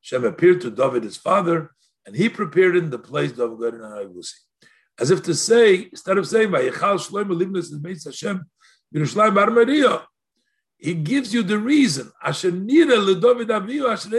[0.00, 1.70] Shem appeared to David his father,
[2.06, 4.34] and he prepared in the place of Goyin Anavusi.
[4.98, 8.44] As if to say, instead of saying, by Vayechal Shloimoi Livnus is Beis Hashem
[8.94, 10.06] Yerushalayim Bar Maria,
[10.84, 14.10] he gives you the reason, Asher Nira le David Avihu Asher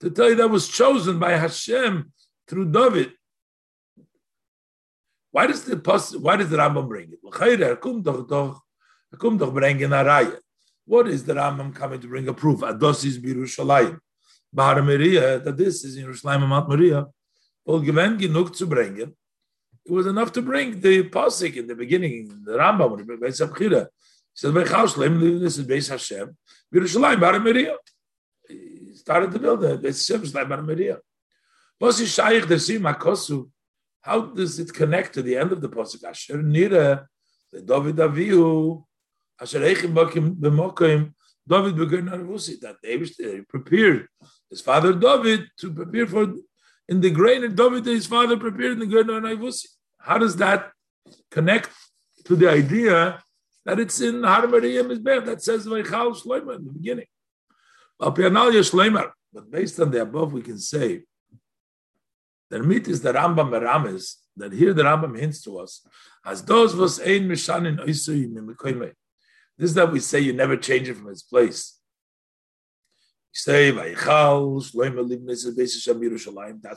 [0.00, 2.12] to tell you that was chosen by Hashem
[2.48, 3.12] through David
[5.36, 5.76] why does the
[6.18, 7.18] why does the Rambam bring it?
[10.86, 12.60] What is the Rambam coming to bring a proof?
[12.60, 13.98] Ados is Birushalayim.
[14.50, 17.04] Bahar Maria, that this is in Yerushalayim and Mount Maria.
[17.66, 19.14] Well, given genug to bring it,
[19.84, 23.42] it was enough to bring the pasuk in the beginning, the Rambam, when he Beis
[24.42, 24.82] Abchira.
[24.82, 26.36] He said, this is Beis Hashem,
[26.74, 27.76] Yerushalayim, Bahar Maria.
[28.48, 30.98] He started to build it, Beis Hashem, Yerushalayim, Bahar Maria.
[31.82, 33.50] Is Shaykh, the Sim, Akosu,
[34.06, 36.04] how does it connect to the end of the pasuk?
[36.04, 37.06] Asher nira
[37.52, 38.84] the David Avihu
[39.40, 41.12] Asher Eichim Bakim B'Mokim
[41.48, 44.06] David Begun Arvusi that David prepared
[44.48, 46.34] his father David to prepare for
[46.88, 49.54] in the grain and David his father prepared in the grain of
[49.98, 50.70] How does that
[51.32, 51.70] connect
[52.26, 53.20] to the idea
[53.66, 57.06] that it's in Har Maria that says Vaychal Shloimah in the beginning?
[57.98, 58.14] But
[59.50, 61.02] based on the above, we can say
[62.48, 65.84] the mit is the Rambam Merames, that here the Rambam hints to us,
[66.24, 68.32] as those was ein mishanin oisui
[69.58, 71.80] This is that we say you never change it from its place.
[73.32, 74.04] You say, that's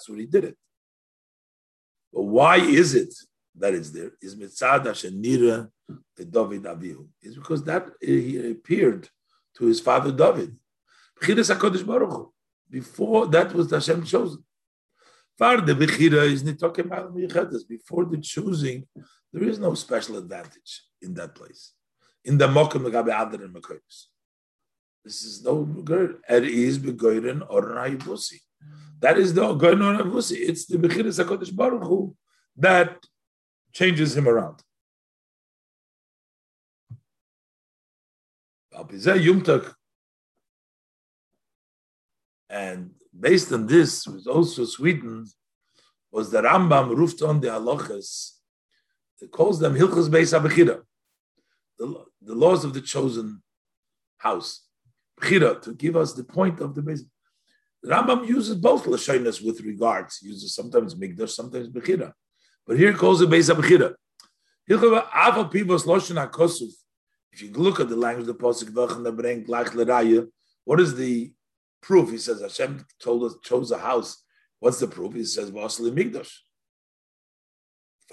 [0.10, 0.58] what he did it.
[2.12, 3.14] But why is it
[3.60, 4.12] that it's there?
[4.22, 5.70] Is mitzad Shenira
[6.16, 7.08] the David Avihu?
[7.22, 9.10] It's because that eh, he appeared
[9.58, 10.56] to his father David.
[12.70, 14.44] Before that was the Hashem chosen.
[15.38, 18.88] Far the Bechira is Nitoke Before the choosing,
[19.32, 21.74] there is no special advantage in that place.
[22.26, 23.58] In the Mokim Megabe Adar and.
[25.06, 26.18] This is no good.
[26.28, 28.40] It is Begoyren or Hayibusi.
[29.00, 30.38] That is the Goyren or Hayibusi.
[30.40, 32.16] It's the Bechira Sakodesh Baruch Hu
[32.58, 32.98] that
[33.74, 34.62] changes him around.
[42.50, 45.28] And based on this, was also sweetened,
[46.12, 48.38] was the Rambam roofed on the halachas.
[49.22, 50.82] It calls them Hilchas Beis Abechira,
[51.78, 53.44] the, the laws of the chosen
[54.18, 54.66] house.
[55.20, 57.02] Bechira, to give us the point of the Beis.
[57.84, 60.22] The Rambam uses both Lashonas with regards.
[60.22, 62.14] Uses sometimes Migdash, sometimes Bechira.
[62.70, 63.96] But here it calls it Beis Abechira.
[67.32, 70.28] If you look at the language of the Pasuk,
[70.66, 71.34] what is the
[71.82, 72.12] proof.
[72.12, 74.24] He says Hashem told us chose a house.
[74.60, 75.16] What's the proof?
[75.16, 76.32] He says Vasili Migdosh.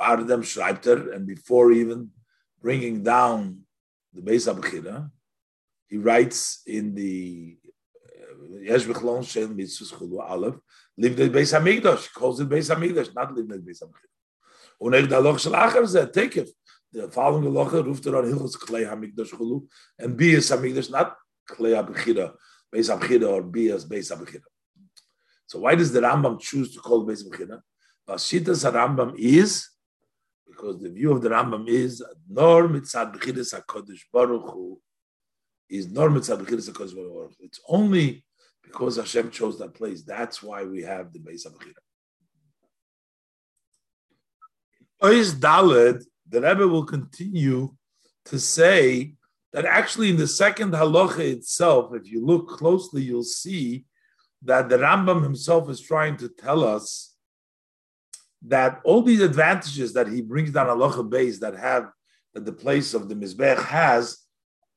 [0.01, 2.12] Fardem Schreibter, and before even
[2.62, 3.61] bringing down
[4.14, 5.11] the Beis Abchira,
[5.87, 7.59] he writes in the
[8.07, 10.55] uh, Yesh Bechlon Shel Mitzvus Chulu Aleph,
[10.97, 12.14] live the Beis Hamikdash.
[12.14, 14.16] calls it Beis Hamikdash, not live the Beis Hamikdash.
[14.83, 16.49] Uneg da Loch Shel Acher Zeh, Tekef.
[16.93, 19.67] The following Loch ruft er on Hilchos Klei Hamikdash Chulu,
[19.99, 21.17] and B is Hamikdash, not
[21.49, 22.33] Klei Abchira.
[22.75, 24.43] Beis Abchida or Bias Beis Abchida.
[25.47, 27.61] So why does the Rambam choose to call Beis Abchida?
[28.09, 29.69] Vashitas Rambam is
[30.47, 34.81] because the view of the Rambam is nor mitzad b'chidas hakodesh baruch hu
[35.69, 37.35] is nor mitzad b'chidas hakodesh baruch hu.
[37.41, 38.25] It's only
[38.62, 40.03] because Hashem chose that place.
[40.03, 41.86] That's why we have the Beis Abchida.
[45.03, 47.75] Ois Daled, the Rebbe will continue
[48.27, 49.13] to say
[49.53, 53.85] that actually in the second halacha itself, if you look closely, you'll see
[54.43, 57.15] that the Rambam himself is trying to tell us
[58.43, 61.91] that all these advantages that he brings down halacha base that have
[62.35, 64.19] that the place of the mizbech has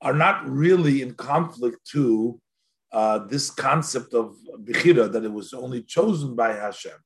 [0.01, 2.39] are not really in conflict to
[2.91, 6.97] uh, this concept of bichira that it was only chosen by Hashem,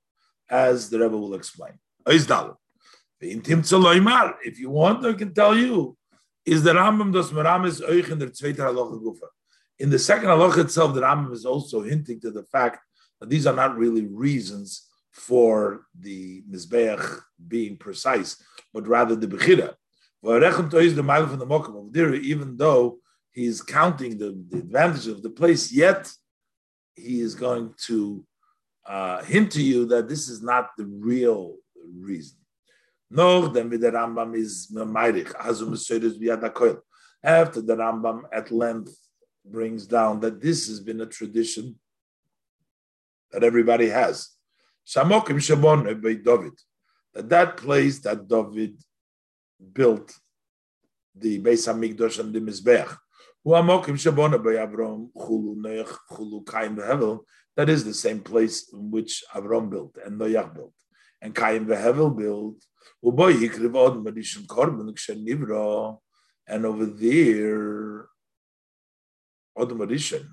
[0.49, 1.73] as the Rebbe will explain.
[3.23, 5.97] If you want, I can tell you
[6.45, 9.27] is the Rambam Meramis euch in Halacha Gufa.
[9.79, 12.79] In the second Halacha itself, the Rambam is also hinting to the fact
[13.19, 19.75] that these are not really reasons for the Mizbeach being precise, but rather the Bechira.
[22.23, 22.99] Even though
[23.31, 26.11] he is counting the, the advantage of the place, yet
[26.95, 28.25] he is going to
[28.85, 31.55] uh, hint to you that this is not the real
[31.93, 32.37] reason.
[33.15, 36.81] Noch dem wie der Rambam is meirich, also Mesoides v'yad
[37.23, 38.97] After the Rambam at length
[39.45, 41.79] brings down that this has been a tradition
[43.31, 44.29] that everybody has.
[44.87, 46.53] Shamokim Shabon David.
[47.13, 48.81] That that place that David
[49.71, 50.11] built
[51.13, 52.97] the Beis Hamikdash and the Mizbeach.
[53.45, 57.19] Huamokim Shabon Avram Chulu Noach Chulu Kaim Hevel.
[57.55, 60.73] That is the same place in which Avram built and Noach built
[61.21, 62.57] and Kaim Hevel built
[66.45, 68.05] and over there,
[69.57, 70.27] Adam Rishon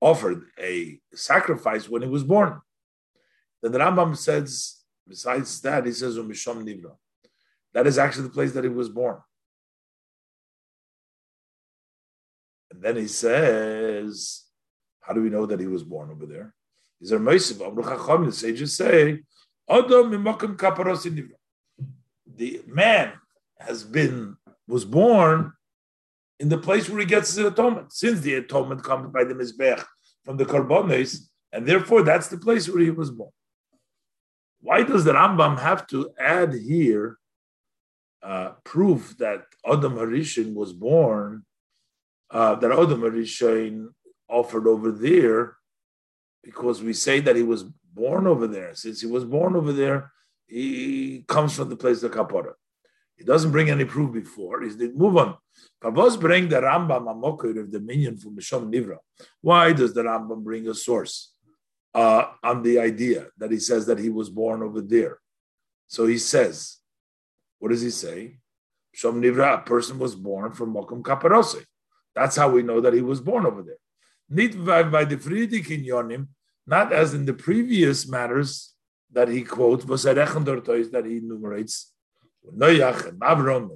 [0.00, 2.60] offered a sacrifice when he was born.
[3.62, 6.92] Then the Rambam says, besides that, he says, Umisham Nivra.
[7.74, 9.18] That is actually the place that he was born.
[12.70, 14.44] And then he says,
[15.00, 16.54] how do we know that he was born over there?
[17.00, 17.58] Is there Moisiv?
[18.24, 19.22] The sages say
[22.36, 23.12] the man
[23.58, 25.52] has been was born
[26.40, 29.84] in the place where he gets his atonement, since the atonement comes by the mizbech
[30.24, 33.30] from the karbonis, and therefore that's the place where he was born.
[34.60, 37.18] Why does the Rambam have to add here
[38.22, 41.44] uh, proof that Adam Harishin was born,
[42.30, 43.88] uh, that Adam Harishin
[44.28, 45.56] offered over there,
[46.42, 47.64] because we say that he was
[48.02, 48.70] born over there.
[48.74, 50.12] Since he was born over there,
[50.46, 52.54] he comes from the place of Kapora.
[53.18, 54.62] He doesn't bring any proof before.
[54.62, 55.30] He's the move on.
[55.82, 58.98] Pavos bring the Rambam Amokir of the minion from Mishom Nivra.
[59.40, 61.34] Why does the Rambam bring a source
[61.94, 65.18] uh, on the idea that he says that he was born over there?
[65.88, 66.78] So he says,
[67.58, 68.38] what does he say?
[68.96, 71.64] Shom Nivra, a person was born from Mokum Kaparose.
[72.14, 73.82] That's how we know that he was born over there.
[74.30, 76.28] Nit by the Friedrich in Yonim,
[76.68, 78.74] not as in the previous matters
[79.12, 81.92] that he quotes, that he enumerates,
[82.54, 83.70] Noach and Avram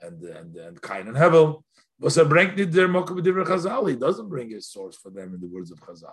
[0.00, 1.62] and and and, Cain and Hevel.
[1.98, 2.04] He
[3.96, 6.12] doesn't bring his source for them in the words of Chazal.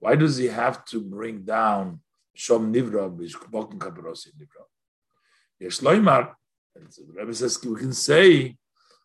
[0.00, 2.00] Why does he have to bring down
[2.36, 4.64] Shom Nivra, Bishkbokin Kaparosi Nivra.
[5.58, 6.32] Yesh Loimar,
[6.74, 8.56] the Rebbe says, we can say,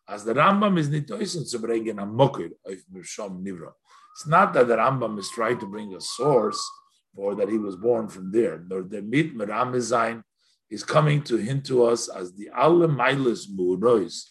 [0.08, 3.72] as the Rambam is nitoisen to bring in a mokir of Shom Nivra.
[4.16, 6.66] It's not that the Rambam is trying to bring a source
[7.14, 8.64] or that he was born from there.
[8.66, 10.22] The mit Meramizain
[10.70, 14.24] is coming to hint to us as the alle Meiles Murois,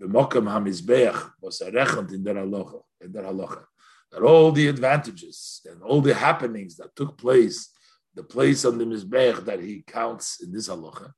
[0.00, 3.62] the Mokam Hamizbeach, was a rechant in der halacha, in der halacha.
[4.10, 7.68] That all the advantages and all the happenings that took place,
[8.16, 11.12] the place on the Mizbeach that he counts in this halacha,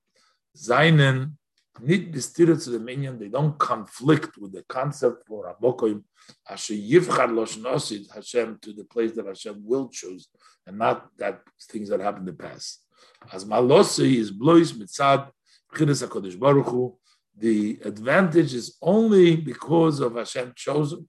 [0.55, 1.33] Zainen
[1.81, 6.03] nit bestiert to the minion, they don't conflict with the concept for Abokoim,
[6.49, 10.29] Asher Yivchar Loshnosid Hashem to the place that Hashem will choose,
[10.67, 12.85] and not that things that happened in the past.
[13.33, 15.31] As Malosi is blois mitzad
[15.75, 16.97] Chidas HaKadosh Baruch Hu,
[17.37, 21.09] the advantage is only because of Hashem chosen,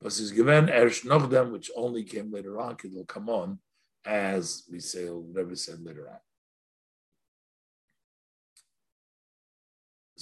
[0.00, 3.58] but is given Ersh Nochdem, which only came later on, it will come on,
[4.04, 6.18] as we say, Rebbe said later on.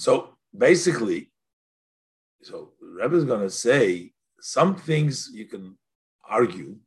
[0.01, 1.29] So basically,
[2.41, 5.77] so Rebbe is going to say some things you can
[6.27, 6.77] argue,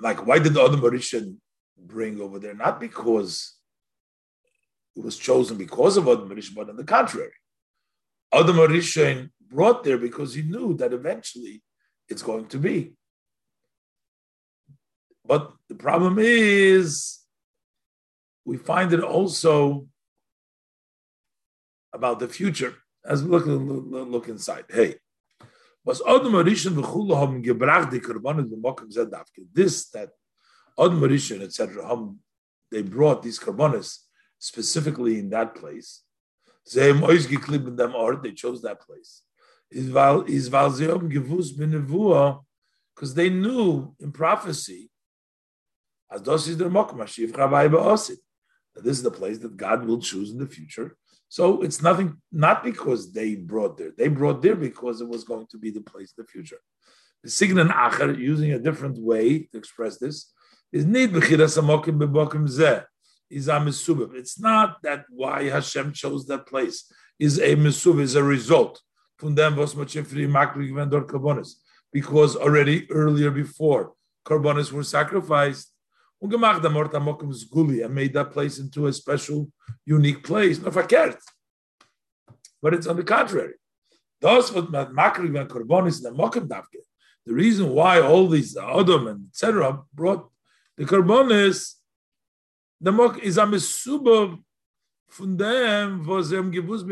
[0.00, 1.36] like why did the Adam Harishon
[1.78, 2.54] bring over there?
[2.54, 3.54] Not because
[4.96, 7.36] it was chosen because of Adam Harishon, but on the contrary.
[8.32, 11.62] Adam Harishon brought there because he knew that eventually
[12.08, 12.94] it's going to be.
[15.24, 17.20] But the problem is,
[18.44, 19.86] we find it also
[21.92, 22.74] about the future
[23.04, 24.64] as we look, look, look inside.
[24.70, 24.96] Hey,
[25.84, 29.46] was Adam Rishon v'chulu haben gebracht die Korbanos b'mokim zedavke.
[29.52, 30.10] This, that
[30.78, 32.20] Adam Rishon, etc., haben,
[32.70, 33.98] they brought these Korbanos
[34.38, 36.02] specifically in that place.
[36.74, 39.22] Euch geklebt in them art, they chose that place.
[39.70, 41.56] Is sie haben gewusst
[42.94, 44.90] because they knew in prophecy,
[46.10, 48.18] as das ist der Ba'osid,
[48.74, 50.96] that this is the place that God will choose in the future.
[51.36, 53.92] So it's nothing, not because they brought there.
[53.96, 56.58] They brought there because it was going to be the place in the future.
[57.24, 60.30] The signan acher, using a different way to express this,
[60.72, 62.84] is need b'chiras amokim b'bokim zeh.
[63.30, 64.14] Is a mesubah.
[64.14, 66.92] It's not that why Hashem chose that place.
[67.18, 68.82] Is a mesubah, is a result
[69.16, 70.28] from them makri.
[71.94, 73.94] Because already earlier before,
[74.26, 75.71] karbonis were sacrificed,
[76.22, 79.50] and made that place into a special,
[79.84, 80.60] unique place.
[80.60, 81.18] No verkehrt.
[82.62, 83.54] But it's on the contrary.
[84.20, 86.80] Thus, what makri and korbanis and mokim davke.
[87.26, 89.82] The reason why all these Adam and etc.
[89.92, 90.30] brought
[90.76, 91.74] the korbanis,
[92.80, 94.38] the mok is a mesubah
[95.08, 96.82] from them was them givus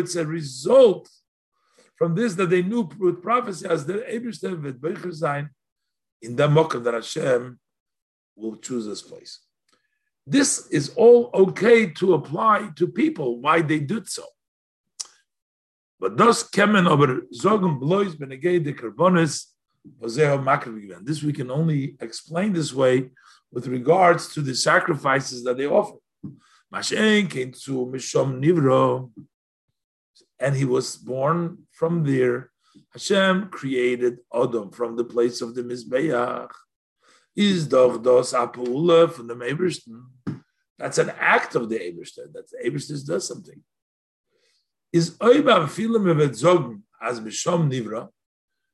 [0.00, 1.08] It's a result
[1.96, 5.50] from this that they knew with prophecy as the Eberstein with Becher sein
[6.22, 7.58] in the mokim that Hashem
[8.40, 9.40] will choose this place.
[10.26, 14.24] This is all okay to apply to people, why they did so.
[15.98, 19.46] But thus kemen over zogen blois benegay de carbonis
[21.04, 23.10] This we can only explain this way
[23.50, 25.98] with regards to the sacrifices that they offer.
[26.72, 29.10] Mashen came to Mishom Nivro,
[30.38, 32.50] and he was born from there.
[32.92, 36.50] Hashem created Adam from the place of the Mizbeach
[37.36, 40.02] is doch das Apula from the Ebersten.
[40.78, 42.32] That's an act of the Ebersten.
[42.32, 43.62] That the Ebersten does something.
[44.92, 48.08] Is oibam filim zogen as b'shom nivra.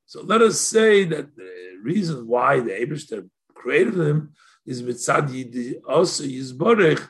[0.07, 4.33] So let us say that the reason why the Ebersten created him
[4.65, 7.09] is mitzad yidi also yizborech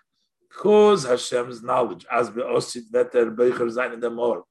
[0.49, 4.45] because Hashem's knowledge as be'osit veter beicher zayin morg.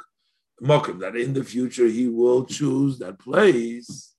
[0.61, 4.14] Mokim, that in the future he will choose that place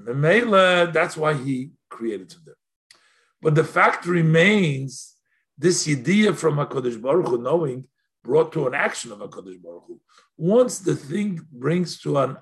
[0.00, 2.54] Memela, that's why he created them.
[3.42, 5.16] But the fact remains,
[5.56, 7.84] this idea from HaKadosh Baruch Hu, knowing,
[8.22, 10.00] brought to an action of HaKadosh Baruch Hu.
[10.36, 12.36] Once the thing brings to an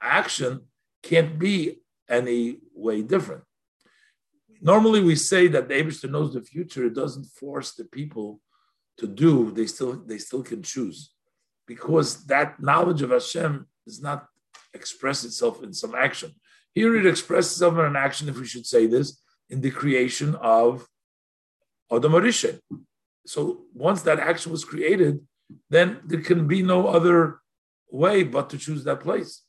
[0.00, 0.60] action,
[1.02, 3.42] can't be any way different.
[4.60, 6.86] Normally, we say that the Abishter knows the future.
[6.86, 8.40] It doesn't force the people
[8.98, 9.52] to do.
[9.52, 11.12] They still they still can choose,
[11.66, 14.26] because that knowledge of Hashem does not
[14.74, 16.34] express itself in some action.
[16.78, 19.20] Here it expresses itself in an action, if we should say this,
[19.50, 20.86] in the creation of
[21.90, 22.60] Adam Arishan.
[23.26, 25.14] So once that action was created,
[25.68, 27.40] then there can be no other
[27.90, 29.42] way but to choose that place.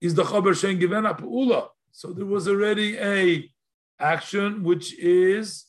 [0.00, 1.68] Is the chaber shen given up ula?
[1.92, 3.50] So there was already a
[4.00, 5.66] action which is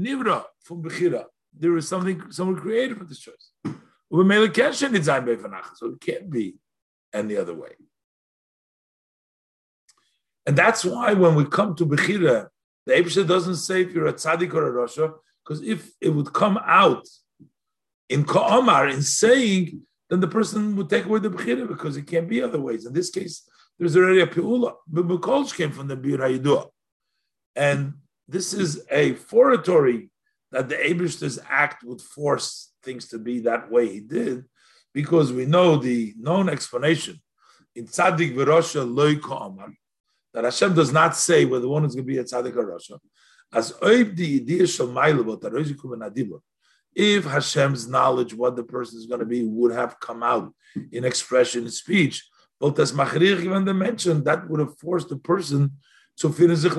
[0.00, 1.24] nivra from bechira.
[1.52, 3.50] There is something someone created for this choice.
[5.74, 6.56] So it can't be
[7.12, 7.74] any other way.
[10.46, 12.48] And that's why when we come to Bechira,
[12.86, 16.32] The Abishah doesn't say if you're a tzaddik or a rasha, because if it would
[16.32, 17.06] come out
[18.08, 22.28] in Ka'amar in saying, then the person would take away the Bechira because it can't
[22.28, 22.84] be other ways.
[22.84, 24.74] In this case, there's already a Pi'ula.
[24.86, 26.68] But Bukolj came from the Bir Hayidua.
[27.56, 27.94] And
[28.28, 30.10] this is a foratory
[30.52, 34.44] that the Abishah's act would force things to be that way he did,
[34.92, 37.20] because we know the known explanation
[37.74, 39.72] in Tzaddik V'Rosha Loi Ka'amar,
[40.34, 42.98] that Hashem does not say whether one is going to be a Tzaddik or Rasha.
[43.52, 43.72] As
[44.16, 44.40] the
[46.96, 50.52] if Hashem's knowledge what the person is going to be would have come out
[50.92, 52.28] in expression, in speech,
[52.60, 55.72] but as Machrich even mentioned, that would have forced the person
[56.18, 56.70] to finish the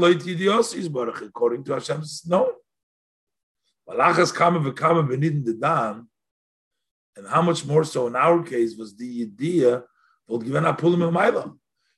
[1.23, 2.53] according to Hashem's knowing.
[3.89, 6.07] Malachas kama v'kama v'nidin dedan,
[7.17, 9.83] and how much more so in our case was the idea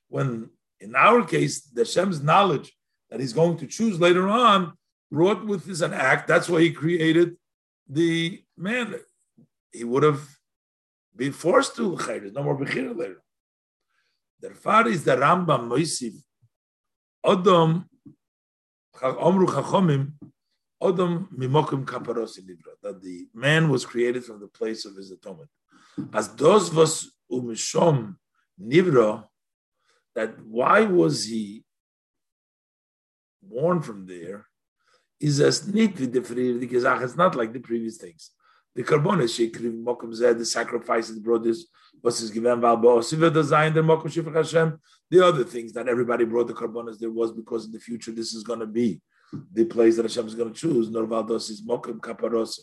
[0.08, 0.50] when
[0.80, 2.72] in our case the Hashem's knowledge
[3.10, 4.72] that he's going to choose later on
[5.10, 6.28] brought with this an act.
[6.28, 7.36] That's why he created
[7.88, 8.94] the man.
[9.72, 10.20] He would have
[11.16, 13.22] been forced to There's no more Bechira later.
[14.40, 16.14] Therefore is the Rambam Moisiv.
[17.24, 17.88] Adam
[18.94, 20.12] Omru Chachomim
[20.80, 22.38] Adam mimokim kaparos
[22.82, 25.50] that the man was created from the place of his atonement.
[26.12, 28.14] As those was umishom
[28.62, 29.24] nivra,
[30.18, 31.64] that why was he
[33.40, 34.46] born from there?
[35.20, 38.32] Is as neat with the friyah It's not like the previous things.
[38.74, 41.66] The karbonis shekriv mokum zed the sacrifices brought this
[42.02, 44.80] was his given valbo siva design the mokum shifach Hashem.
[45.10, 48.34] The other things that everybody brought the karbonis there was because in the future this
[48.34, 49.00] is going to be
[49.52, 50.90] the place that Hashem is going to choose.
[50.90, 52.58] Norval Norvaldos is Mokim Kaparos.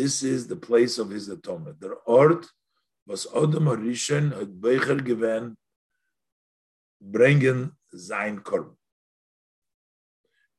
[0.00, 1.80] This is the place of his atonement.
[1.80, 2.46] The Ort
[3.06, 5.56] was hat
[7.00, 8.42] bringen sein.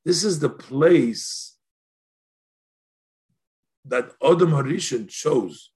[0.06, 1.58] This is the place
[3.86, 5.72] that Odom Harishon chose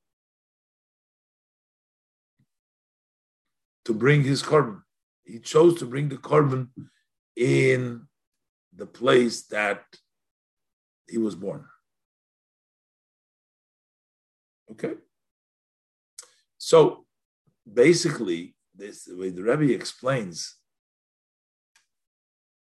[3.86, 4.82] to bring his korban.
[5.26, 6.70] He chose to bring the korban
[7.36, 8.08] in
[8.74, 9.84] the place that
[11.10, 11.66] he was born.
[14.72, 14.94] Okay?
[16.64, 17.06] So
[17.66, 20.58] basically, this the way the Rebbe explains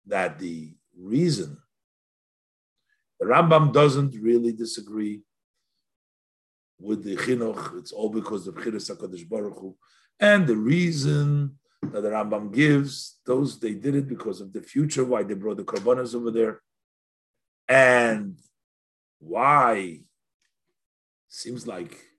[0.07, 1.59] that the reason
[3.21, 5.21] the Rambam doesn't really disagree
[6.81, 7.79] with the chinuch.
[7.79, 9.77] It's all because of Chiras Hakadosh Baruch Hu,
[10.19, 13.19] and the reason that the Rambam gives.
[13.27, 16.63] Those they did it because of the future, why they brought the karbanas over there,
[17.69, 18.39] and
[19.19, 20.01] why
[21.29, 22.10] seems like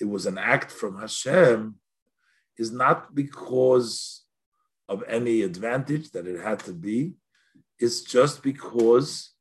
[0.00, 1.74] it was an act from Hashem
[2.56, 4.24] is not because
[4.88, 7.12] of any advantage that it had to be.
[7.78, 9.32] It's just because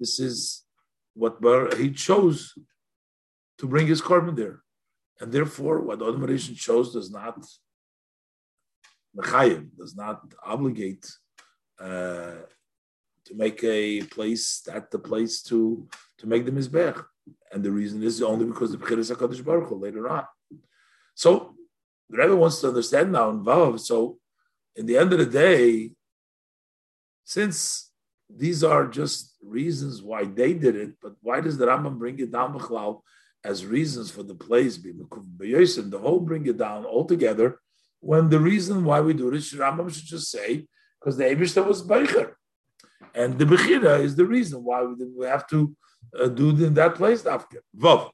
[0.00, 0.64] this is
[1.14, 2.54] what Bar- he chose
[3.58, 4.62] to bring his korban there.
[5.20, 7.38] And therefore, what the Adam shows does not
[9.16, 11.06] mechayim, does not obligate
[11.80, 12.42] uh,
[13.24, 17.02] to make a place that the place to to make the mizbech.
[17.52, 20.24] And the reason is only because the Bchiris HaKadosh Baruch Hu later on.
[21.14, 21.54] So
[22.10, 23.80] the Rebbe wants to understand now involved.
[23.80, 24.18] So
[24.74, 25.92] in the end of the day,
[27.24, 27.90] since
[28.28, 32.32] these are just reasons why they did it, but why does the Rambam bring it
[32.32, 33.02] down B'chlal
[33.44, 37.60] as reasons for the place be and the whole bring it down altogether.
[38.00, 40.66] When the reason why we do this, Rambam should just say
[40.98, 42.32] because the Eibushter was Beicher,
[43.16, 45.74] and the Bechira is the reason why we, have to
[46.20, 47.24] uh, do it in that place.
[47.24, 48.10] After Vov,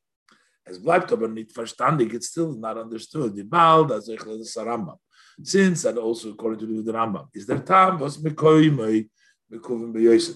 [0.65, 3.35] as bleibt aber nicht verstandig, it's still not understood.
[3.35, 4.97] The Baal das the Rambam,
[5.43, 9.09] since that also according to the Rambam is there time was The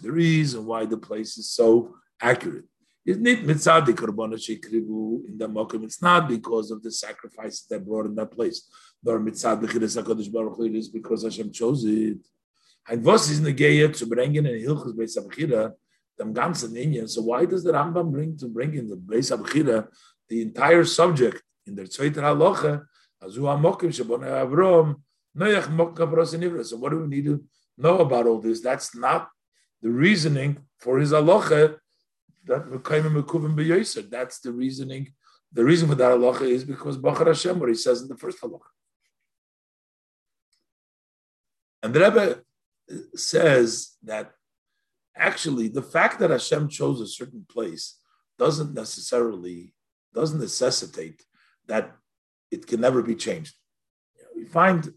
[0.05, 2.65] reason why the place is so accurate
[3.07, 5.85] is not mitzadi korbanot shekrivu in the mokim.
[5.85, 8.69] It's not because of the sacrifices that brought in that place.
[9.03, 10.65] Nor mitzad b'chidas hakadosh baruch Hu.
[10.65, 12.19] It is because Hashem chose it.
[12.89, 15.73] And was is negeya to bring in hilchus beis abchira
[16.19, 17.09] dem ganzen Indian.
[17.09, 19.89] So why does the Rambam bring to bring in the beis abchira
[20.29, 22.85] the entire subject in their zweiter halacha
[23.23, 25.03] azu hamokim shebonei Avrom
[25.37, 27.45] noyach mokim So what do we need to
[27.77, 28.61] know about all this?
[28.61, 29.31] That's not
[29.83, 31.77] the reasoning for his halacha
[32.47, 35.13] that That's the reasoning.
[35.53, 38.41] The reason for that halacha is because Bachar Hashem, what he says in the first
[38.41, 38.61] halacha.
[41.83, 42.43] And the Rebbe
[43.15, 44.33] says that
[45.17, 47.99] actually the fact that Hashem chose a certain place
[48.39, 49.75] doesn't necessarily
[50.15, 51.23] doesn't necessitate
[51.67, 51.97] that
[52.51, 53.55] it can never be changed.
[54.17, 54.93] You, know, you find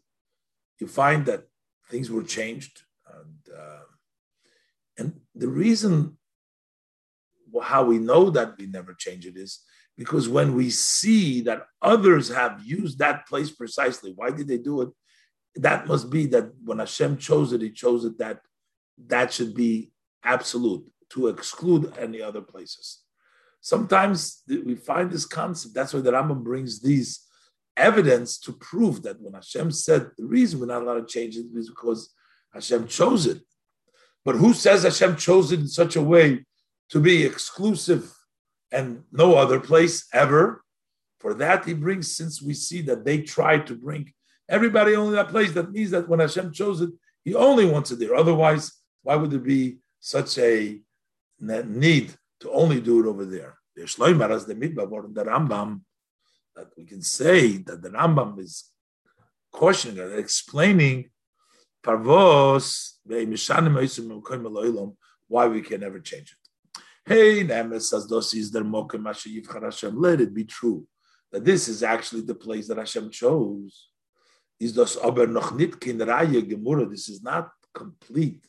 [0.80, 1.44] you find that
[1.90, 2.84] things were changed.
[3.14, 3.84] And, uh,
[4.98, 6.18] and the reason
[7.62, 9.60] how we know that we never change it is
[9.98, 14.82] because when we see that others have used that place precisely, why did they do
[14.82, 14.90] it?
[15.56, 18.41] That must be that when Hashem chose it, He chose it that
[19.08, 19.91] that should be
[20.24, 23.00] absolute to exclude any other places.
[23.62, 25.74] Sometimes we find this concept.
[25.74, 27.26] That's why the Rambam brings these
[27.76, 31.45] evidence to prove that when Hashem said the reason we're not allowed to change it
[31.56, 32.14] is because
[32.54, 33.41] Hashem chose it.
[34.26, 36.45] But who says Hashem chose it in such a way
[36.89, 38.12] to be exclusive
[38.72, 40.64] and no other place ever?
[41.20, 44.14] For that he brings, since we see that they tried to bring
[44.50, 46.89] everybody only that place, that means that when Hashem chose it,
[47.24, 48.16] he only wants it there.
[48.16, 48.72] Otherwise,
[49.04, 50.82] why would there be such a
[51.39, 53.58] need to only do it over there?
[53.76, 55.82] The Rambam
[56.56, 58.72] that we can say that the Rambam is
[59.52, 61.10] cautioning and explaining
[61.82, 63.00] parvos
[65.28, 66.38] why we can never change it.
[67.06, 67.43] Hey.
[67.43, 67.72] Let
[70.22, 70.88] it be true
[71.32, 73.89] that this is actually the place that Hashem chose.
[74.60, 76.89] Is dos aber noch kin raya gemura.
[76.89, 78.45] This is not complete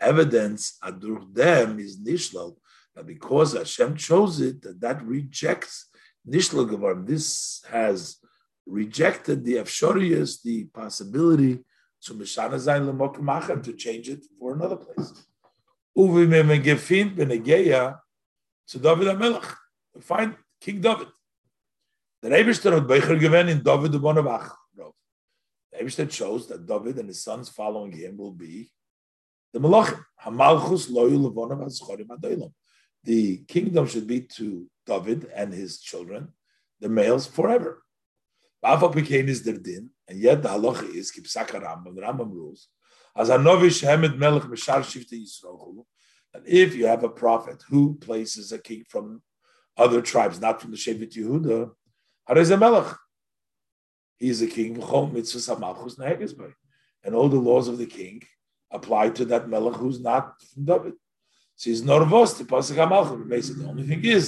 [0.00, 0.78] evidence.
[0.82, 2.56] Adur them is nishlal
[2.94, 5.86] that because Hashem chose it, that that rejects
[6.28, 8.18] Nishla This has
[8.66, 11.58] rejected the Afshorius, the possibility
[12.02, 15.12] to Mishana Zayin Lemokimachem to change it for another place.
[15.96, 17.98] Uvi Memegefin Benegeya
[18.68, 19.54] to David HaMelech.
[20.00, 21.08] Find King David.
[22.22, 23.98] The Rebishter had Beicher given in David the.
[23.98, 24.61] The
[25.78, 28.70] Rebishter chose that David and his sons following him will be
[29.52, 30.02] the Melachim.
[30.24, 32.52] Hamalchus loyu levonav azchorim adoilam.
[33.04, 36.28] The kingdom should be to David and his children,
[36.80, 37.82] the males, forever.
[38.64, 39.56] Ba'afa is their
[40.08, 41.94] and yet the halacha is kipsaka Rambam.
[41.96, 42.68] The Rambam rules
[43.16, 45.84] as a novish hemed melech mishar shifte Yisrael.
[46.34, 49.22] And if you have a prophet who places a king from
[49.76, 51.70] other tribes, not from the Shevet Yehuda,
[52.28, 52.96] a melech.
[54.22, 54.74] He is a king.
[57.04, 58.22] And all the laws of the king
[58.70, 60.92] apply to that melech who's not from David.
[61.56, 63.28] So he's norvos to pasuk hamalchim.
[63.28, 64.24] Basically, the only thing is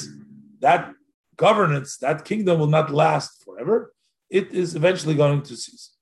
[0.58, 0.92] that
[1.36, 3.94] governance, that kingdom will not last forever.
[4.28, 5.92] It is eventually going to cease.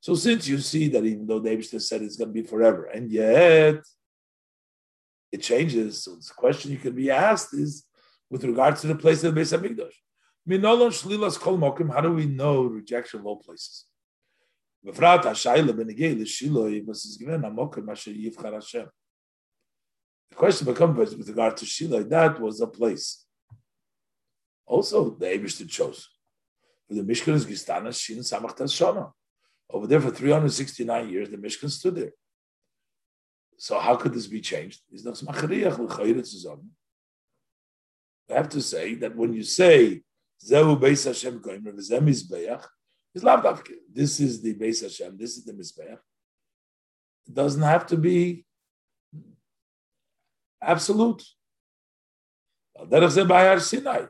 [0.00, 3.10] So since you see that even though David said it's going to be forever, and
[3.10, 3.82] yet
[5.30, 7.85] it changes, so the question you can be asked is
[8.30, 9.92] with regards to the place of the Beis Hamikdash.
[11.92, 13.86] How do we know rejection of all places?
[14.84, 14.92] The
[20.34, 23.24] question becomes with regard to Shiloh, that was a place.
[24.66, 26.08] Also, the Abishter chose.
[26.88, 29.12] The Mishkan is Gistana Shin Samachtas.
[29.68, 32.12] Over there for 369 years, the Mishkan stood there.
[33.58, 34.82] So how could this be changed?
[38.28, 40.02] We have to say that when you say
[40.44, 42.64] Zehu Beis Hashem Goimer V'Zem Mizbeach,
[43.14, 43.72] it's Lavdavke.
[43.92, 45.16] This is the Beis Hashem.
[45.16, 45.98] This is the Mizbeach.
[47.26, 48.44] It doesn't have to be
[50.60, 51.24] absolute.
[52.84, 54.06] Derech ze bei Har Sinai.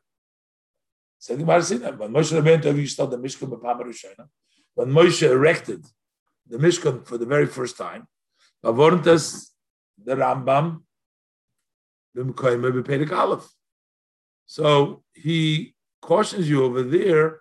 [1.19, 1.91] Said Har Sinai.
[1.93, 4.29] When Moshe Rabbeinu installed the Mishkan b'Pam Rishona,
[4.75, 5.85] when Moshe erected
[6.49, 8.07] the Mishkan for the very first time,
[8.65, 9.53] us
[10.03, 10.83] the Rambam
[12.17, 13.47] b'Mkoyme b'Perek Aleph.
[14.47, 17.41] So he cautions you over there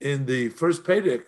[0.00, 1.24] in the first Perek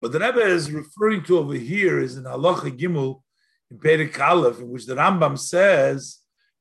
[0.00, 3.22] But the Rebbe is referring to over here is in Halacha Gimel
[3.70, 6.18] in Perek Aleph, in which the Rambam says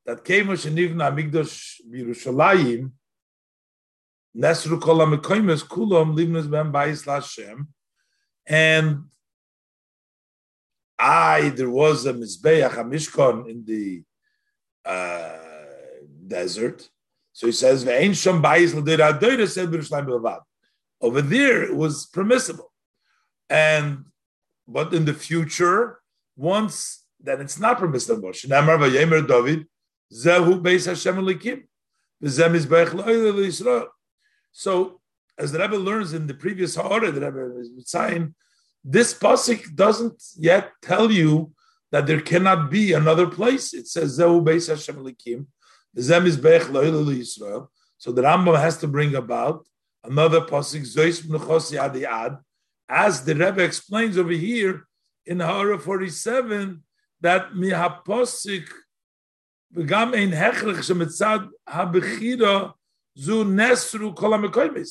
[0.07, 2.91] that Kemosh Nivna Amigdosh Yerushalayim
[4.35, 7.67] Nesru Kol HaMekoymes Kulam Livnus Ben Bayis Lashem
[8.47, 9.03] and
[10.97, 14.03] I there was a Mizbeach, a Mishkan in the
[14.83, 15.37] uh,
[16.25, 16.89] desert.
[17.33, 17.85] So he says,
[20.99, 22.71] Over there, it was permissible.
[23.49, 24.05] And
[24.67, 25.99] but in the future,
[26.35, 29.67] once that it's not permissible, Shnamar v'yemer David,
[30.13, 31.63] zehu beis Hashem elikim,
[32.23, 33.87] v'zem is Yisrael.
[34.51, 35.01] So,
[35.37, 38.33] as the Rebbe learns in the previous Ha'ara, the Rebbe is saying,
[38.83, 41.51] this pasuk doesn't yet tell you
[41.91, 43.73] that there cannot be another place.
[43.73, 45.45] It says zehu beis Hashem elikim,
[45.95, 47.67] v'zem is Yisrael.
[47.97, 49.65] So the Rambam has to bring about
[50.03, 52.37] another pasuk Zois Mnuchosi Adi Ad,
[52.89, 54.87] as the Rebbe explains over here
[55.25, 56.83] in Hara 47
[57.21, 58.69] that mihaposik
[59.75, 62.73] hechrich shemitzad habechira
[63.17, 64.83] zu nesru kol ha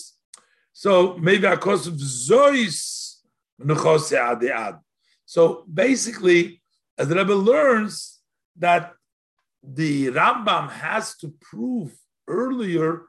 [0.72, 3.16] So maybe of zois
[3.61, 4.79] nuchose adi ad.
[5.24, 6.62] So basically,
[6.99, 8.20] as the Rebbe learns
[8.57, 8.93] that
[9.62, 11.93] the Rambam has to prove
[12.29, 13.03] earlier,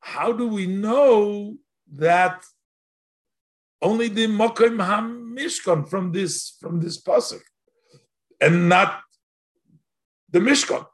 [0.00, 1.56] how do we know
[1.92, 2.44] that
[3.80, 7.42] only the Mokim HaMishkan from this from this pasuk,
[8.40, 9.02] and not
[10.30, 10.84] the Mishkan.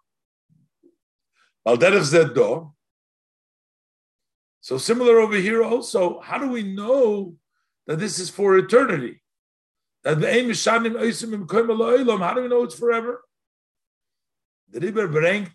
[1.67, 2.73] Al derech do.
[4.61, 6.21] So similar over here also.
[6.21, 7.35] How do we know
[7.87, 9.21] that this is for eternity?
[10.03, 13.23] That the aim is shanim oisim im How do we know it's forever?
[14.71, 15.53] The Rebbe bringt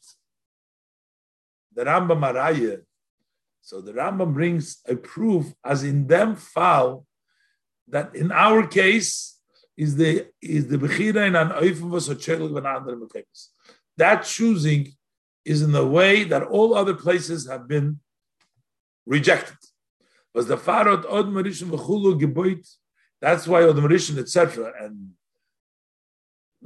[1.73, 2.81] the Rambam Araya.
[3.61, 7.05] So the Rambam brings a proof as in them fall
[7.87, 9.38] that in our case
[9.79, 12.15] is the is the bechira in an oifim was a
[13.95, 14.91] That choosing
[15.45, 18.01] is in the way that all other places have been
[19.05, 19.57] rejected.
[20.33, 22.67] Was the farod od marishim v'chulu geboit.
[23.21, 24.73] That's why od marishim etc.
[24.81, 25.11] and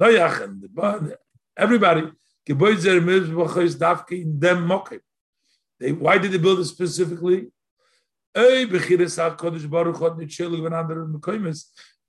[0.00, 1.16] Noach and
[1.56, 2.10] everybody
[2.48, 5.00] geboit zer mizbachos dafke in them mokim.
[5.78, 7.52] They why did they build it specifically?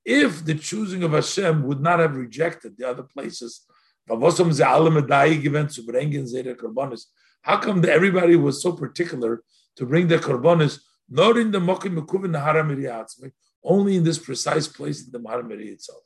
[0.05, 3.65] If the choosing of Hashem would not have rejected the other places,
[4.07, 4.19] how
[7.57, 9.43] come the, everybody was so particular
[9.77, 10.79] to bring the korbanos
[11.09, 13.31] not in the mokim mekuvin haramiri
[13.63, 16.03] only in this precise place in the haramiri itself?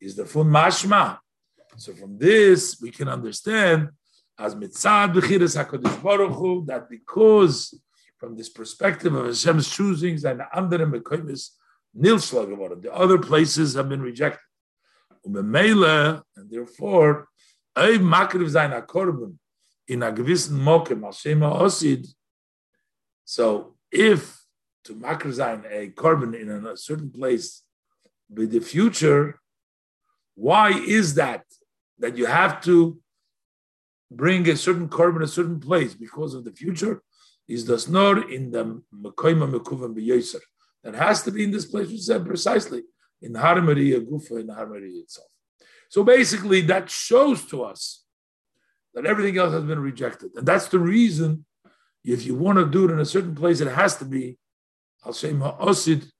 [0.00, 1.18] Is the fun mashma?
[1.76, 3.90] So from this we can understand
[4.38, 7.78] as mitzad b'chiras hakadosh baruch Hu, that because
[8.16, 11.00] from this perspective of Hashem's choosings and under the andere
[11.98, 14.40] mekoimis nilschlag The other places have been rejected.
[15.24, 17.28] and therefore,
[17.76, 19.36] ei makriv zayin akorban
[19.86, 21.12] in a gewissen mokem al
[21.60, 22.06] osid.
[23.24, 24.44] So if
[24.84, 27.62] to makriv a korban in a certain place
[28.30, 29.40] with the future,
[30.34, 31.44] why is that?
[31.98, 32.98] That you have to
[34.10, 37.02] bring a certain korban a certain place because of the future?
[37.48, 40.40] is das nor in the Mekoima Mekuvan B'Yoser.
[40.84, 42.82] That has to be in this place, which said precisely
[43.20, 45.28] in Har Moriah Gufa, in the Har Moriah itself.
[45.88, 48.04] So basically, that shows to us
[48.94, 50.30] that everything else has been rejected.
[50.36, 51.44] And that's the reason,
[52.04, 54.38] if you want to do it in a certain place, it has to be
[55.04, 56.10] Al Shem Ha'osid.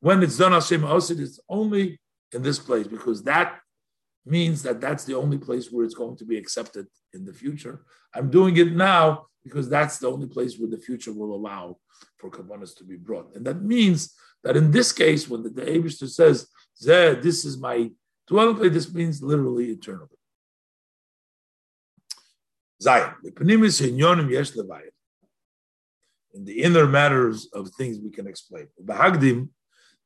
[0.00, 2.00] When it's done Al Shem Ha'osid, it's only
[2.32, 3.58] in this place because that
[4.24, 7.84] means that that's the only place where it's going to be accepted in the future.
[8.14, 11.78] I'm doing it now because that's the only place where the future will allow
[12.18, 13.32] for kabbanas to be brought.
[13.36, 16.48] And that means that in this case, when the, the Abishter says,
[16.80, 17.92] this is my
[18.26, 20.18] dwelling place, this means literally eternally.
[22.82, 23.14] Zion.
[26.34, 28.66] In the inner matters of things we can explain.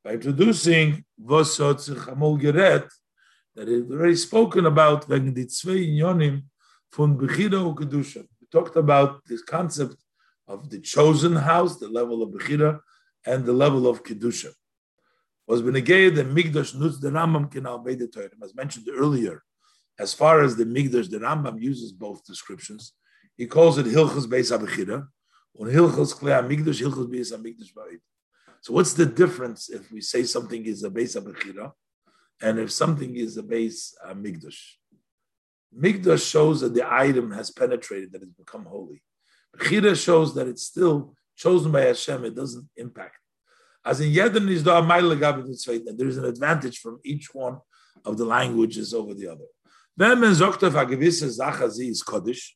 [0.03, 1.79] By introducing Vosot
[2.39, 2.87] Geret,
[3.55, 5.47] that is already spoken about wegen die
[5.87, 6.43] Inyonim
[6.91, 9.95] von Bechira und Kedusha talked about this concept
[10.47, 12.79] of the chosen house, the level of Bechira,
[13.25, 14.51] and the level of Kedusha.
[15.47, 18.43] Was the Migdash Nutz the Rambam.
[18.43, 19.43] As mentioned earlier,
[19.99, 22.93] as far as the Migdash, the Rambam uses both descriptions.
[23.37, 25.07] He calls it Hilchos Beis HaBechira,
[25.53, 27.99] or Hilchos Klei HaMigdash, Hilchos Beis HaMigdash Ba'id.
[28.61, 31.71] So what's the difference if we say something is a Beis HaBechira
[32.41, 34.59] and if something is a Beis HaMigdash?
[35.77, 39.01] Migdash shows that the item has penetrated, that it's become holy.
[39.57, 43.17] Bechira shows that it's still chosen by Hashem, it doesn't impact.
[43.83, 47.57] As in Yedin the there is an advantage from each one
[48.05, 49.45] of the languages over the other.
[51.11, 52.53] is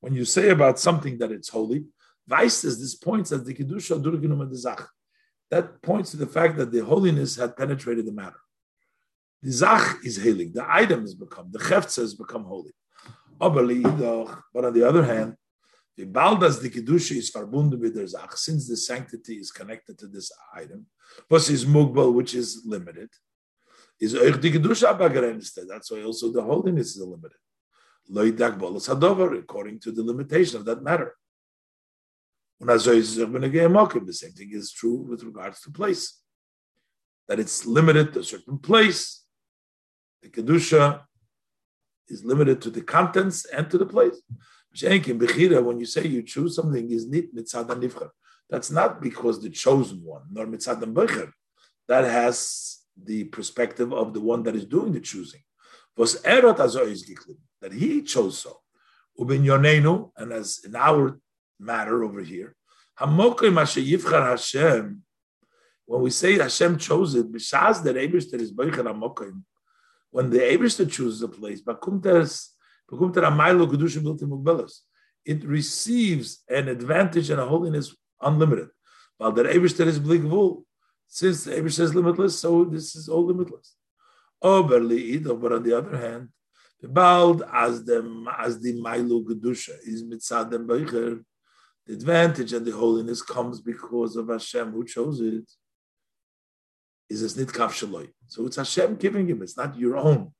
[0.00, 1.84] When you say about something that it's holy,
[2.28, 4.86] Weiss this points at the Kedusha Durginum Zach.
[5.50, 8.38] That points to the fact that the holiness had penetrated the matter.
[9.42, 10.52] The Zach is healing.
[10.52, 12.72] The item has become, the Cheftza has become holy.
[13.38, 15.36] But on the other hand,
[15.96, 20.06] the Baldas, the Kedusha is verbunden with the Zach, since the sanctity is connected to
[20.06, 20.86] this item,
[21.28, 23.08] plus is Mugbal, which is limited,
[23.98, 25.66] is Euch the Kedusha Bagrenste.
[25.66, 27.38] That's why also the holiness is limited.
[28.08, 31.16] Loy Dagbal Sadover, according to the limitation of that matter.
[32.60, 36.20] The same thing is true with regards to place.
[37.26, 39.19] That it's limited to a certain place,
[40.22, 41.02] the Kedusha
[42.08, 44.20] is limited to the contents and to the place.
[44.72, 48.10] When you say you choose something, is nit mitzad nivchar.
[48.48, 51.32] That's not because the chosen one, nor mitzad becher.
[51.88, 55.40] That has the perspective of the one that is doing the choosing.
[55.96, 56.58] Was erot
[57.60, 58.60] that he chose so.
[59.18, 61.18] Ubin yonenu, and as in our
[61.58, 62.54] matter over here,
[62.96, 65.02] Hashem.
[65.86, 69.42] When we say Hashem chose it, b'shas that Eibishter is boicher hamokim.
[70.10, 71.62] When the Eibishter chooses a place,
[75.24, 78.68] it receives an advantage and a holiness unlimited.
[79.18, 80.64] While the Eibishter is bligvul,
[81.06, 83.76] since the Eibishter is limitless, so this is all limitless.
[84.42, 86.28] Oberli but on the other hand,
[86.80, 87.98] the bald as the
[88.38, 91.22] as the Mailu Gedusha is mitzadem beicher,
[91.86, 95.50] the advantage and the holiness comes because of Hashem who chose it.
[97.10, 97.74] Is a snit kaf
[98.28, 99.42] So it's Hashem giving him.
[99.42, 100.32] It's not your own.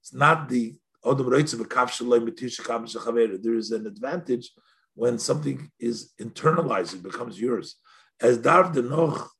[0.00, 4.50] It's not the odom a kaf shaloi There is an advantage
[4.94, 7.76] when something is internalized, it becomes yours.
[8.20, 9.30] As darf the noch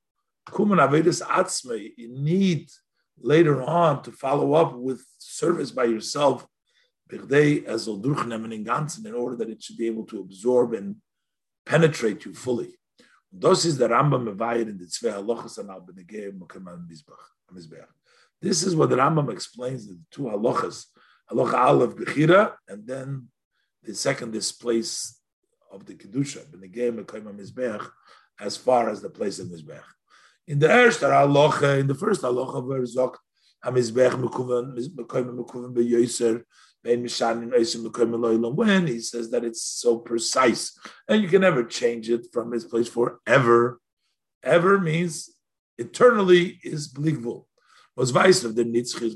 [0.49, 2.69] kumen avedis atzme, you need
[3.19, 6.47] later on to follow up with service by yourself,
[7.11, 10.97] in order that it should be able to absorb and
[11.65, 12.75] penetrate you fully.
[13.37, 14.29] This is the Rambam
[14.61, 15.85] in the Tzvei Halachas and Al
[17.53, 17.87] Mizbech.
[18.41, 20.85] This is what the Rambam explains the two halachas,
[21.29, 23.27] halacha aleph bechira, and then
[23.83, 25.21] the second is place
[25.73, 27.85] of the kedusha, b'negei mekayim mizbech,
[28.39, 29.83] as far as the place of mizbech.
[30.47, 33.17] In the first halacha, in the first halacha, where zok
[33.65, 36.45] hamizbech mekayim mekuven beyoser
[36.85, 40.79] when he says that it's so precise
[41.09, 43.81] and you can never change it from its place forever.
[44.43, 45.31] Ever means
[45.79, 47.47] eternally is bligvul.
[47.97, 49.15] Was vice of the nitzchis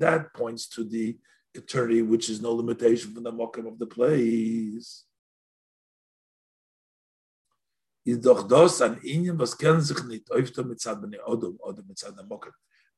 [0.00, 1.16] that points to the
[1.54, 5.04] eternity, which is no limitation from the mokim of the place.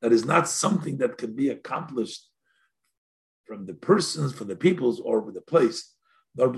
[0.01, 2.30] That is not something that can be accomplished
[3.45, 5.93] from the persons, from the peoples, or with the place.
[6.37, 6.53] Who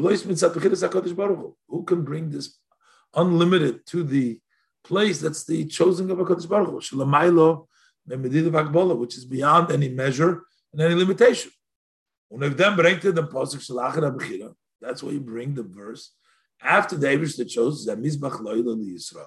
[1.85, 2.57] can bring this
[3.15, 4.39] unlimited to the
[4.83, 6.83] place that's the chosen of HaKadosh Baruch
[8.05, 8.95] Hu?
[8.95, 11.51] which is beyond any measure and any limitation.
[14.81, 16.11] That's why you bring the verse
[16.61, 19.25] after the Abish that chose the Mizbach Yisrael.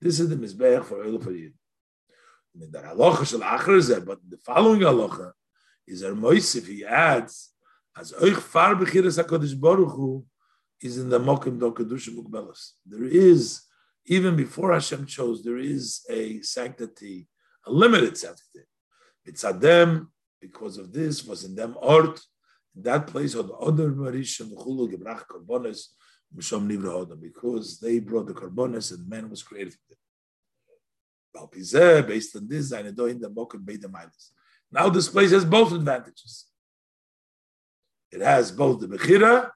[0.00, 1.52] This is the Mizbech for Oil for Yid.
[2.54, 5.32] But the following halacha
[5.88, 7.54] is er moisif, he adds,
[7.96, 10.24] as oich far bechiras HaKadosh Baruch Hu
[10.80, 12.72] is in the Mokim Do Kedusha Mukbelas.
[12.86, 13.62] There is,
[14.06, 17.26] even before Hashem chose, there is a sanctity,
[17.66, 18.64] a limited sanctity.
[19.24, 20.06] It's Adem,
[20.40, 22.20] because of this, was in them art,
[22.76, 25.86] in that place on the other Marishim, Chulu Gebrach Karbonis,
[26.36, 29.74] Mishom Nivra Hodam, because they brought the Karbonis and man was created.
[31.52, 33.82] Based on this, I know in the Mokim Beit
[34.70, 36.46] now this place has both advantages.
[38.10, 39.50] It has both the Bechira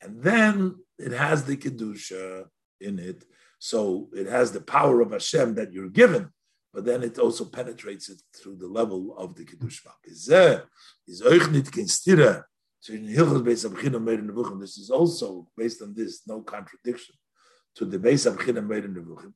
[0.00, 2.44] and then it has the Kedusha
[2.80, 3.24] in it.
[3.58, 6.30] So it has the power of Hashem that you're given,
[6.72, 9.92] but then it also penetrates it through the level of the Kedusha.
[14.60, 17.14] This is also based on this, no contradiction
[17.76, 19.32] to the base of China made in the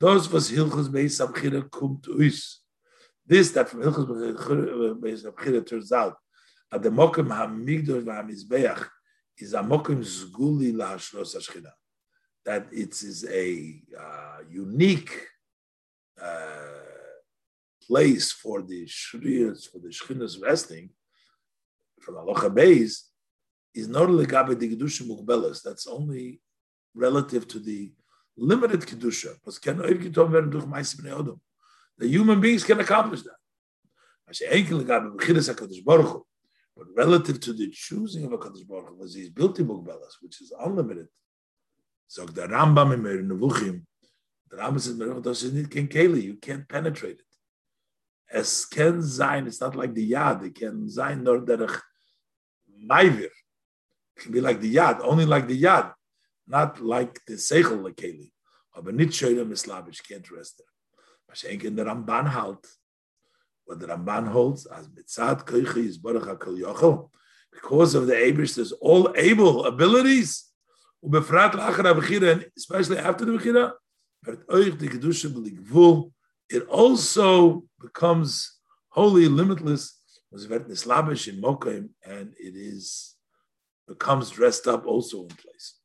[0.00, 2.60] Those was Hilchus Beis Abchira kum to us.
[3.28, 6.16] This that from Hilchos Bechira turns out
[6.72, 8.88] at the Mokim Hamigdor VaHamizbeach
[9.36, 11.72] is a Mokim Zguli LaHashros Hashchina.
[12.46, 15.12] That it is a uh, unique
[16.18, 16.56] uh,
[17.86, 20.88] place for the Shriyas, for the Shechina's resting
[22.00, 23.08] from Aloha Beis
[23.74, 25.62] is not legabe the Kedusha Mukbelas.
[25.62, 26.40] That's only
[26.94, 27.92] relative to the
[28.38, 29.34] limited Kedusha.
[31.98, 33.36] The human beings can accomplish that.
[34.28, 34.62] I say,
[36.78, 40.40] but relative to the choosing of a Kaddish Baruch Hu, his built in Mugbelas, which
[40.40, 41.08] is unlimited.
[42.06, 43.82] So the Rambam in Nevuchim,
[44.48, 47.24] the Rambam says, keli, you can't penetrate it.
[48.30, 51.80] As zayin, it's not like the yad, it can zayin nor derech
[52.88, 53.24] maivir.
[54.16, 55.92] It can be like the yad, only like the yad,
[56.46, 58.30] not like the seichel lekeli.
[58.76, 60.77] Aber nicht schöner mislabish, can't rest there.
[61.30, 62.66] Mashenk in the Ramban halt.
[63.64, 67.10] What the Ramban holds as mitzad koichi is baruch hakol yochel.
[67.52, 70.44] Because of the Abish, there's all able abilities.
[71.04, 73.72] Lachar abchira, and especially after the bechira,
[76.50, 78.58] it also becomes
[78.88, 79.94] wholly limitless.
[80.32, 83.14] in and it is
[83.86, 85.78] becomes dressed up also in place.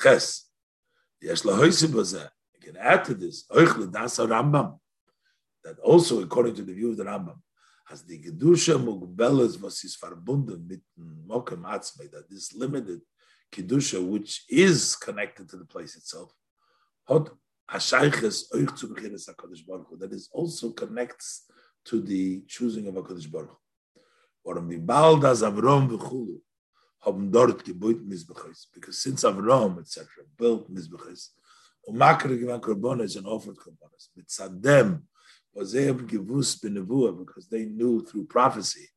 [0.00, 0.46] Ches.
[1.22, 2.39] Yesh lahoisi You
[2.70, 3.44] can add to this,
[5.64, 7.38] that also according to the view of the Rambam,
[7.90, 13.00] as the Kedusha Mugbelas was is verbunden mit Mokem Atzmei, that this limited
[13.52, 16.32] Kedusha, which is connected to the place itself,
[17.08, 17.32] that
[20.12, 21.46] is also connects
[21.84, 23.58] to the choosing of HaKadosh Baruch
[24.44, 26.40] Warum die bald as Avrom v'chulu
[27.00, 30.06] haben dort gebaut Mizbechis, because since Avrom, etc.,
[30.36, 31.30] built Mizbechis,
[31.86, 35.02] und makre gewan korbanos and offered korbanos, mit Sadem,
[35.52, 38.88] was they have givus b'nevuah, because they knew through prophecy,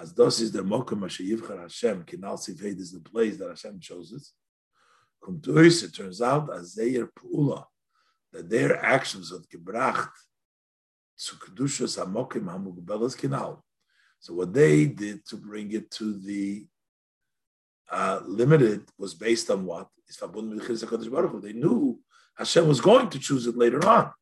[0.00, 4.32] as thus is the mokum yivchar Hashem, kinal sifed is the place that Hashem chooses.
[5.24, 7.64] Come it turns out, as their pula,
[8.32, 10.10] that their actions have gebracht
[11.16, 13.60] zu kedushas hamokim hamugbelas kinal.
[14.18, 16.66] So what they did to bring it to the
[17.90, 21.42] uh, limited was based on what is what?
[21.42, 21.98] They knew
[22.36, 24.12] Hashem was going to choose it later on.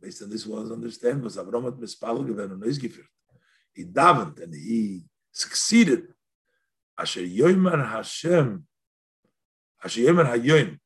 [0.00, 3.08] Based on this was understand was Avram hat mispalo gewen und is geführt.
[3.72, 6.14] He davened and he succeeded.
[6.98, 8.66] Asher yomer Hashem,
[9.82, 10.78] Asher yomer.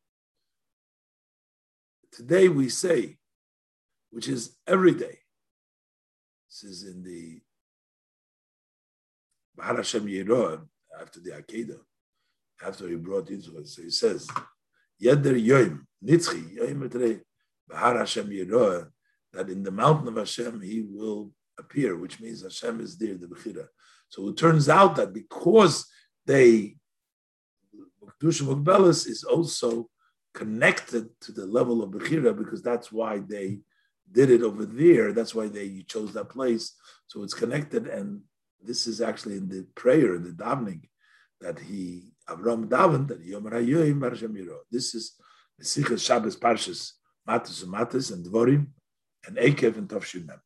[2.12, 3.18] Today we say,
[4.10, 5.18] which is every day.
[6.48, 7.40] This is in the
[9.54, 10.66] Bahar Hashem Yeroah,
[11.00, 11.80] after the Akedah,
[12.64, 13.44] after he brought it.
[13.44, 14.28] So he says,
[15.02, 17.20] Yeder Yoim, Nitzchi, Yoim Etrei,
[17.68, 18.88] Bahar Hashem Yeroah,
[19.32, 23.26] that in the mountain of Hashem he will appear, which means Hashem is there, the
[23.26, 23.66] Bechira.
[24.08, 25.86] So it turns out that because
[26.26, 26.76] they,
[28.20, 29.88] Kedusha Mugbelis is also
[30.34, 33.60] connected to the level of Bechira because that's why they
[34.10, 35.12] did it over there.
[35.12, 36.74] That's why they chose that place.
[37.06, 37.86] So it's connected.
[37.86, 38.22] And
[38.62, 40.88] this is actually in the prayer, in the davening,
[41.40, 44.60] that he, Avram davened, that Yom Rayoim Miro.
[44.70, 45.14] This is
[45.58, 46.92] the Sikhas Shabbos Parshas
[47.28, 48.66] Matis and Matis and Dvorim
[49.26, 50.40] and Ekev and Tov Mem.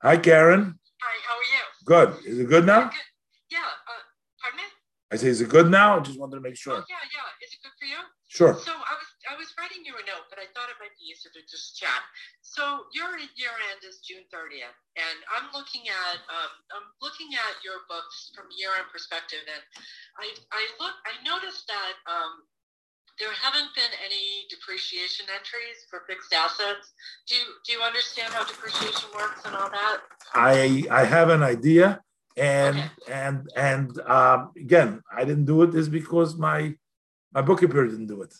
[0.00, 0.80] Hi, Karen.
[1.04, 1.64] Hi, how are you?
[1.84, 2.08] Good.
[2.24, 2.88] Is it good now?
[2.88, 3.04] Good.
[3.52, 3.60] Yeah.
[3.60, 4.00] Uh,
[4.40, 4.68] pardon me?
[5.12, 5.98] I say, is it good now?
[5.98, 6.80] I just wanted to make sure.
[6.80, 7.44] Oh, yeah, yeah.
[7.44, 8.00] Is it good for you?
[8.32, 8.56] Sure.
[8.56, 11.12] So I was I was writing you a note, but I thought it might be
[11.12, 12.00] easier to just chat.
[12.40, 17.60] So your year end is June 30th, and I'm looking at um, I'm looking at
[17.60, 19.62] your books from year end perspective, and
[20.16, 22.46] I I look I noticed that um,
[23.20, 26.92] there haven't been any depreciation entries for fixed assets.
[27.28, 29.98] Do you, do you understand how depreciation works and all that?
[30.34, 32.00] I I have an idea,
[32.36, 32.90] and okay.
[33.12, 35.74] and and um, again, I didn't do it.
[35.74, 36.74] Is because my
[37.32, 38.34] my bookkeeper didn't do it.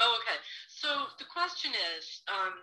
[0.00, 0.40] Oh, okay.
[0.66, 0.88] So
[1.20, 2.54] the question is, um,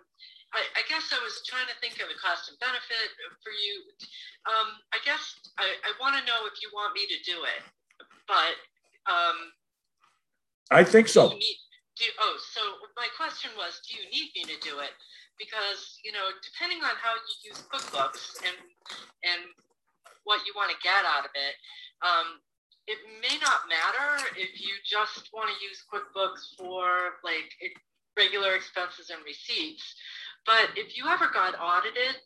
[0.53, 3.07] I, I, guess I was trying to think of the cost and benefit
[3.39, 3.87] for you.
[4.51, 5.23] Um, I guess
[5.57, 7.63] I, I want to know if you want me to do it,
[8.27, 8.59] but
[9.07, 9.55] um,
[10.71, 11.29] I think so.
[11.29, 11.59] Do need,
[11.99, 12.61] do, oh, so
[12.95, 14.95] my question was, do you need me to do it?
[15.37, 18.57] Because you know, depending on how you use QuickBooks and
[19.27, 19.41] and
[20.23, 21.55] what you want to get out of it,
[22.05, 22.39] um,
[22.87, 27.51] it may not matter if you just want to use QuickBooks for like
[28.17, 29.95] regular expenses and receipts.
[30.45, 32.17] But if you ever got audited,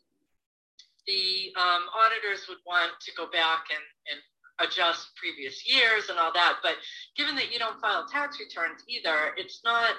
[1.08, 4.20] the um, auditors would want to go back and, and
[4.60, 6.60] adjust previous years and all that.
[6.64, 6.76] But
[7.18, 9.96] given that you don't file tax returns either, it's not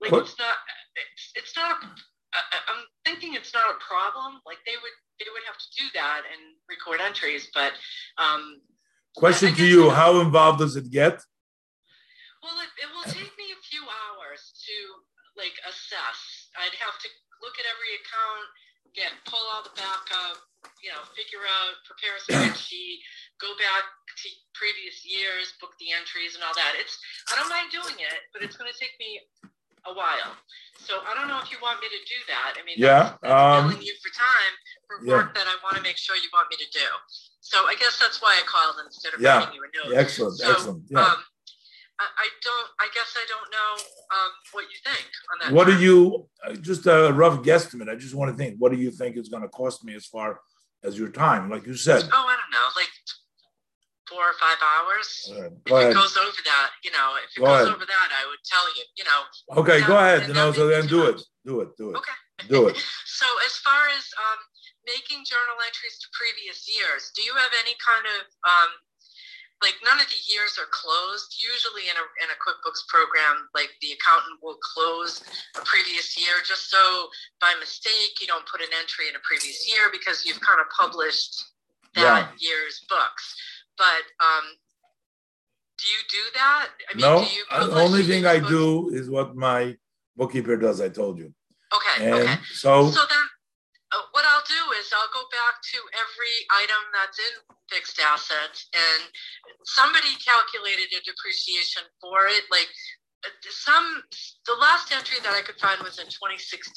[0.00, 0.22] like what?
[0.22, 0.54] it's not
[0.96, 1.76] it's, it's not.
[1.82, 2.38] A,
[2.68, 4.40] I'm thinking it's not a problem.
[4.44, 7.72] Like they would they would have to do that and record entries, but.
[8.18, 8.60] Um,
[9.16, 11.24] Question to you: How involved does it get?
[12.44, 14.76] Well, it, it will take me a few hours to
[15.40, 16.52] like assess.
[16.56, 17.08] I'd have to
[17.40, 18.46] look at every account,
[18.96, 20.40] get pull all the backup,
[20.80, 23.04] you know, figure out, prepare a spreadsheet,
[23.44, 23.84] go back
[24.16, 24.26] to
[24.56, 26.74] previous years, book the entries and all that.
[26.80, 26.96] It's
[27.28, 29.20] I don't mind doing it, but it's going to take me
[29.86, 30.34] a while.
[30.80, 32.56] So I don't know if you want me to do that.
[32.58, 34.54] I mean, yeah, that's, that's um, you for time
[34.88, 35.12] for yeah.
[35.12, 36.88] work that I want to make sure you want me to do.
[37.40, 39.38] So I guess that's why I called instead of yeah.
[39.38, 39.96] writing you a note.
[39.96, 40.82] Excellent, so, excellent.
[40.90, 41.00] Yeah.
[41.00, 41.16] Um,
[41.98, 42.68] I, don't.
[42.78, 43.72] I guess I don't know
[44.14, 45.54] um, what you think on that.
[45.54, 46.28] What do you?
[46.44, 47.88] Uh, just a rough guesstimate.
[47.88, 48.56] I just want to think.
[48.58, 50.40] What do you think is going to cost me as far
[50.86, 52.06] as your time, like you said.
[52.12, 52.92] Oh, I don't know, like
[54.08, 55.08] four or five hours.
[55.66, 55.90] Go if ahead.
[55.90, 57.74] it goes over that, you know, if it Go goes ahead.
[57.74, 59.20] over that, I would tell you, you know.
[59.60, 60.22] Okay, go ahead.
[60.22, 61.20] that You know, so then do it.
[61.44, 61.76] Do it.
[61.76, 61.96] Do it.
[61.98, 62.16] Okay.
[62.48, 62.76] Do it.
[63.16, 64.40] So as far as um,
[64.84, 68.70] making journal entries to previous years, do you have any kind of um,
[69.62, 71.40] like none of the years are closed?
[71.40, 75.24] Usually in a in a QuickBooks program, like the accountant will close
[75.56, 77.08] a previous year just so
[77.40, 80.66] by mistake you don't put an entry in a previous year because you've kind of
[80.72, 81.56] published
[81.94, 83.34] that year's books.
[83.78, 84.44] But um,
[85.78, 86.68] do you do that?
[86.90, 89.76] I mean, No, do you uh, the only thing I do is what my
[90.16, 90.80] bookkeeper does.
[90.80, 91.32] I told you.
[91.74, 92.06] Okay.
[92.06, 92.38] And okay.
[92.52, 93.18] so, So then,
[93.96, 97.34] uh, what I'll do is I'll go back to every item that's in
[97.72, 99.08] fixed assets, and
[99.64, 102.44] somebody calculated a depreciation for it.
[102.52, 102.68] Like
[103.24, 104.04] uh, some,
[104.44, 106.76] the last entry that I could find was in 2016.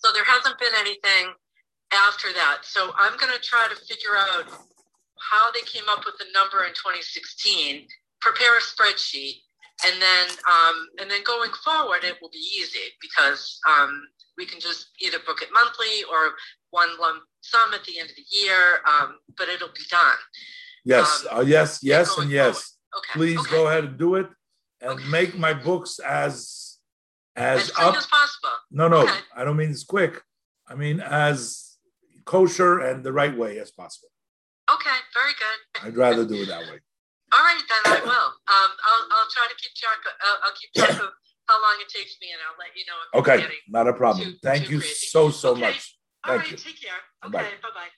[0.00, 1.36] So there hasn't been anything
[1.92, 2.64] after that.
[2.64, 4.48] So I'm going to try to figure out
[5.20, 7.84] how they came up with the number in 2016.
[8.20, 9.44] Prepare a spreadsheet
[9.86, 14.02] and then um, and then going forward it will be easy because um,
[14.36, 16.32] we can just either book it monthly or
[16.70, 20.20] one lump sum at the end of the year um, but it'll be done
[20.84, 22.76] yes, um, uh, yes, yes, going and yes.
[22.96, 23.50] okay Please okay.
[23.50, 24.28] go ahead and do it,
[24.80, 25.04] and Okay.
[25.08, 26.78] make my books as
[27.36, 27.96] as as up.
[27.96, 29.06] as possible No, no.
[29.36, 30.22] I don't mean as quick.
[30.68, 31.76] I mean as
[32.24, 34.08] kosher and the right way as possible.
[34.72, 36.78] okay very good I'd rather do it that way.
[37.32, 40.56] All right then i will um, I'll, I'll try to keep track of, I'll, I'll
[40.58, 41.10] keep track of
[41.48, 44.32] how long it takes me and i'll let you know if Okay, not a problem.
[44.34, 45.06] Too- Thank too you crazy.
[45.14, 45.60] so so Okay.
[45.60, 45.96] much.
[46.24, 46.56] all Thank right you.
[46.58, 47.90] take care okay bye-bye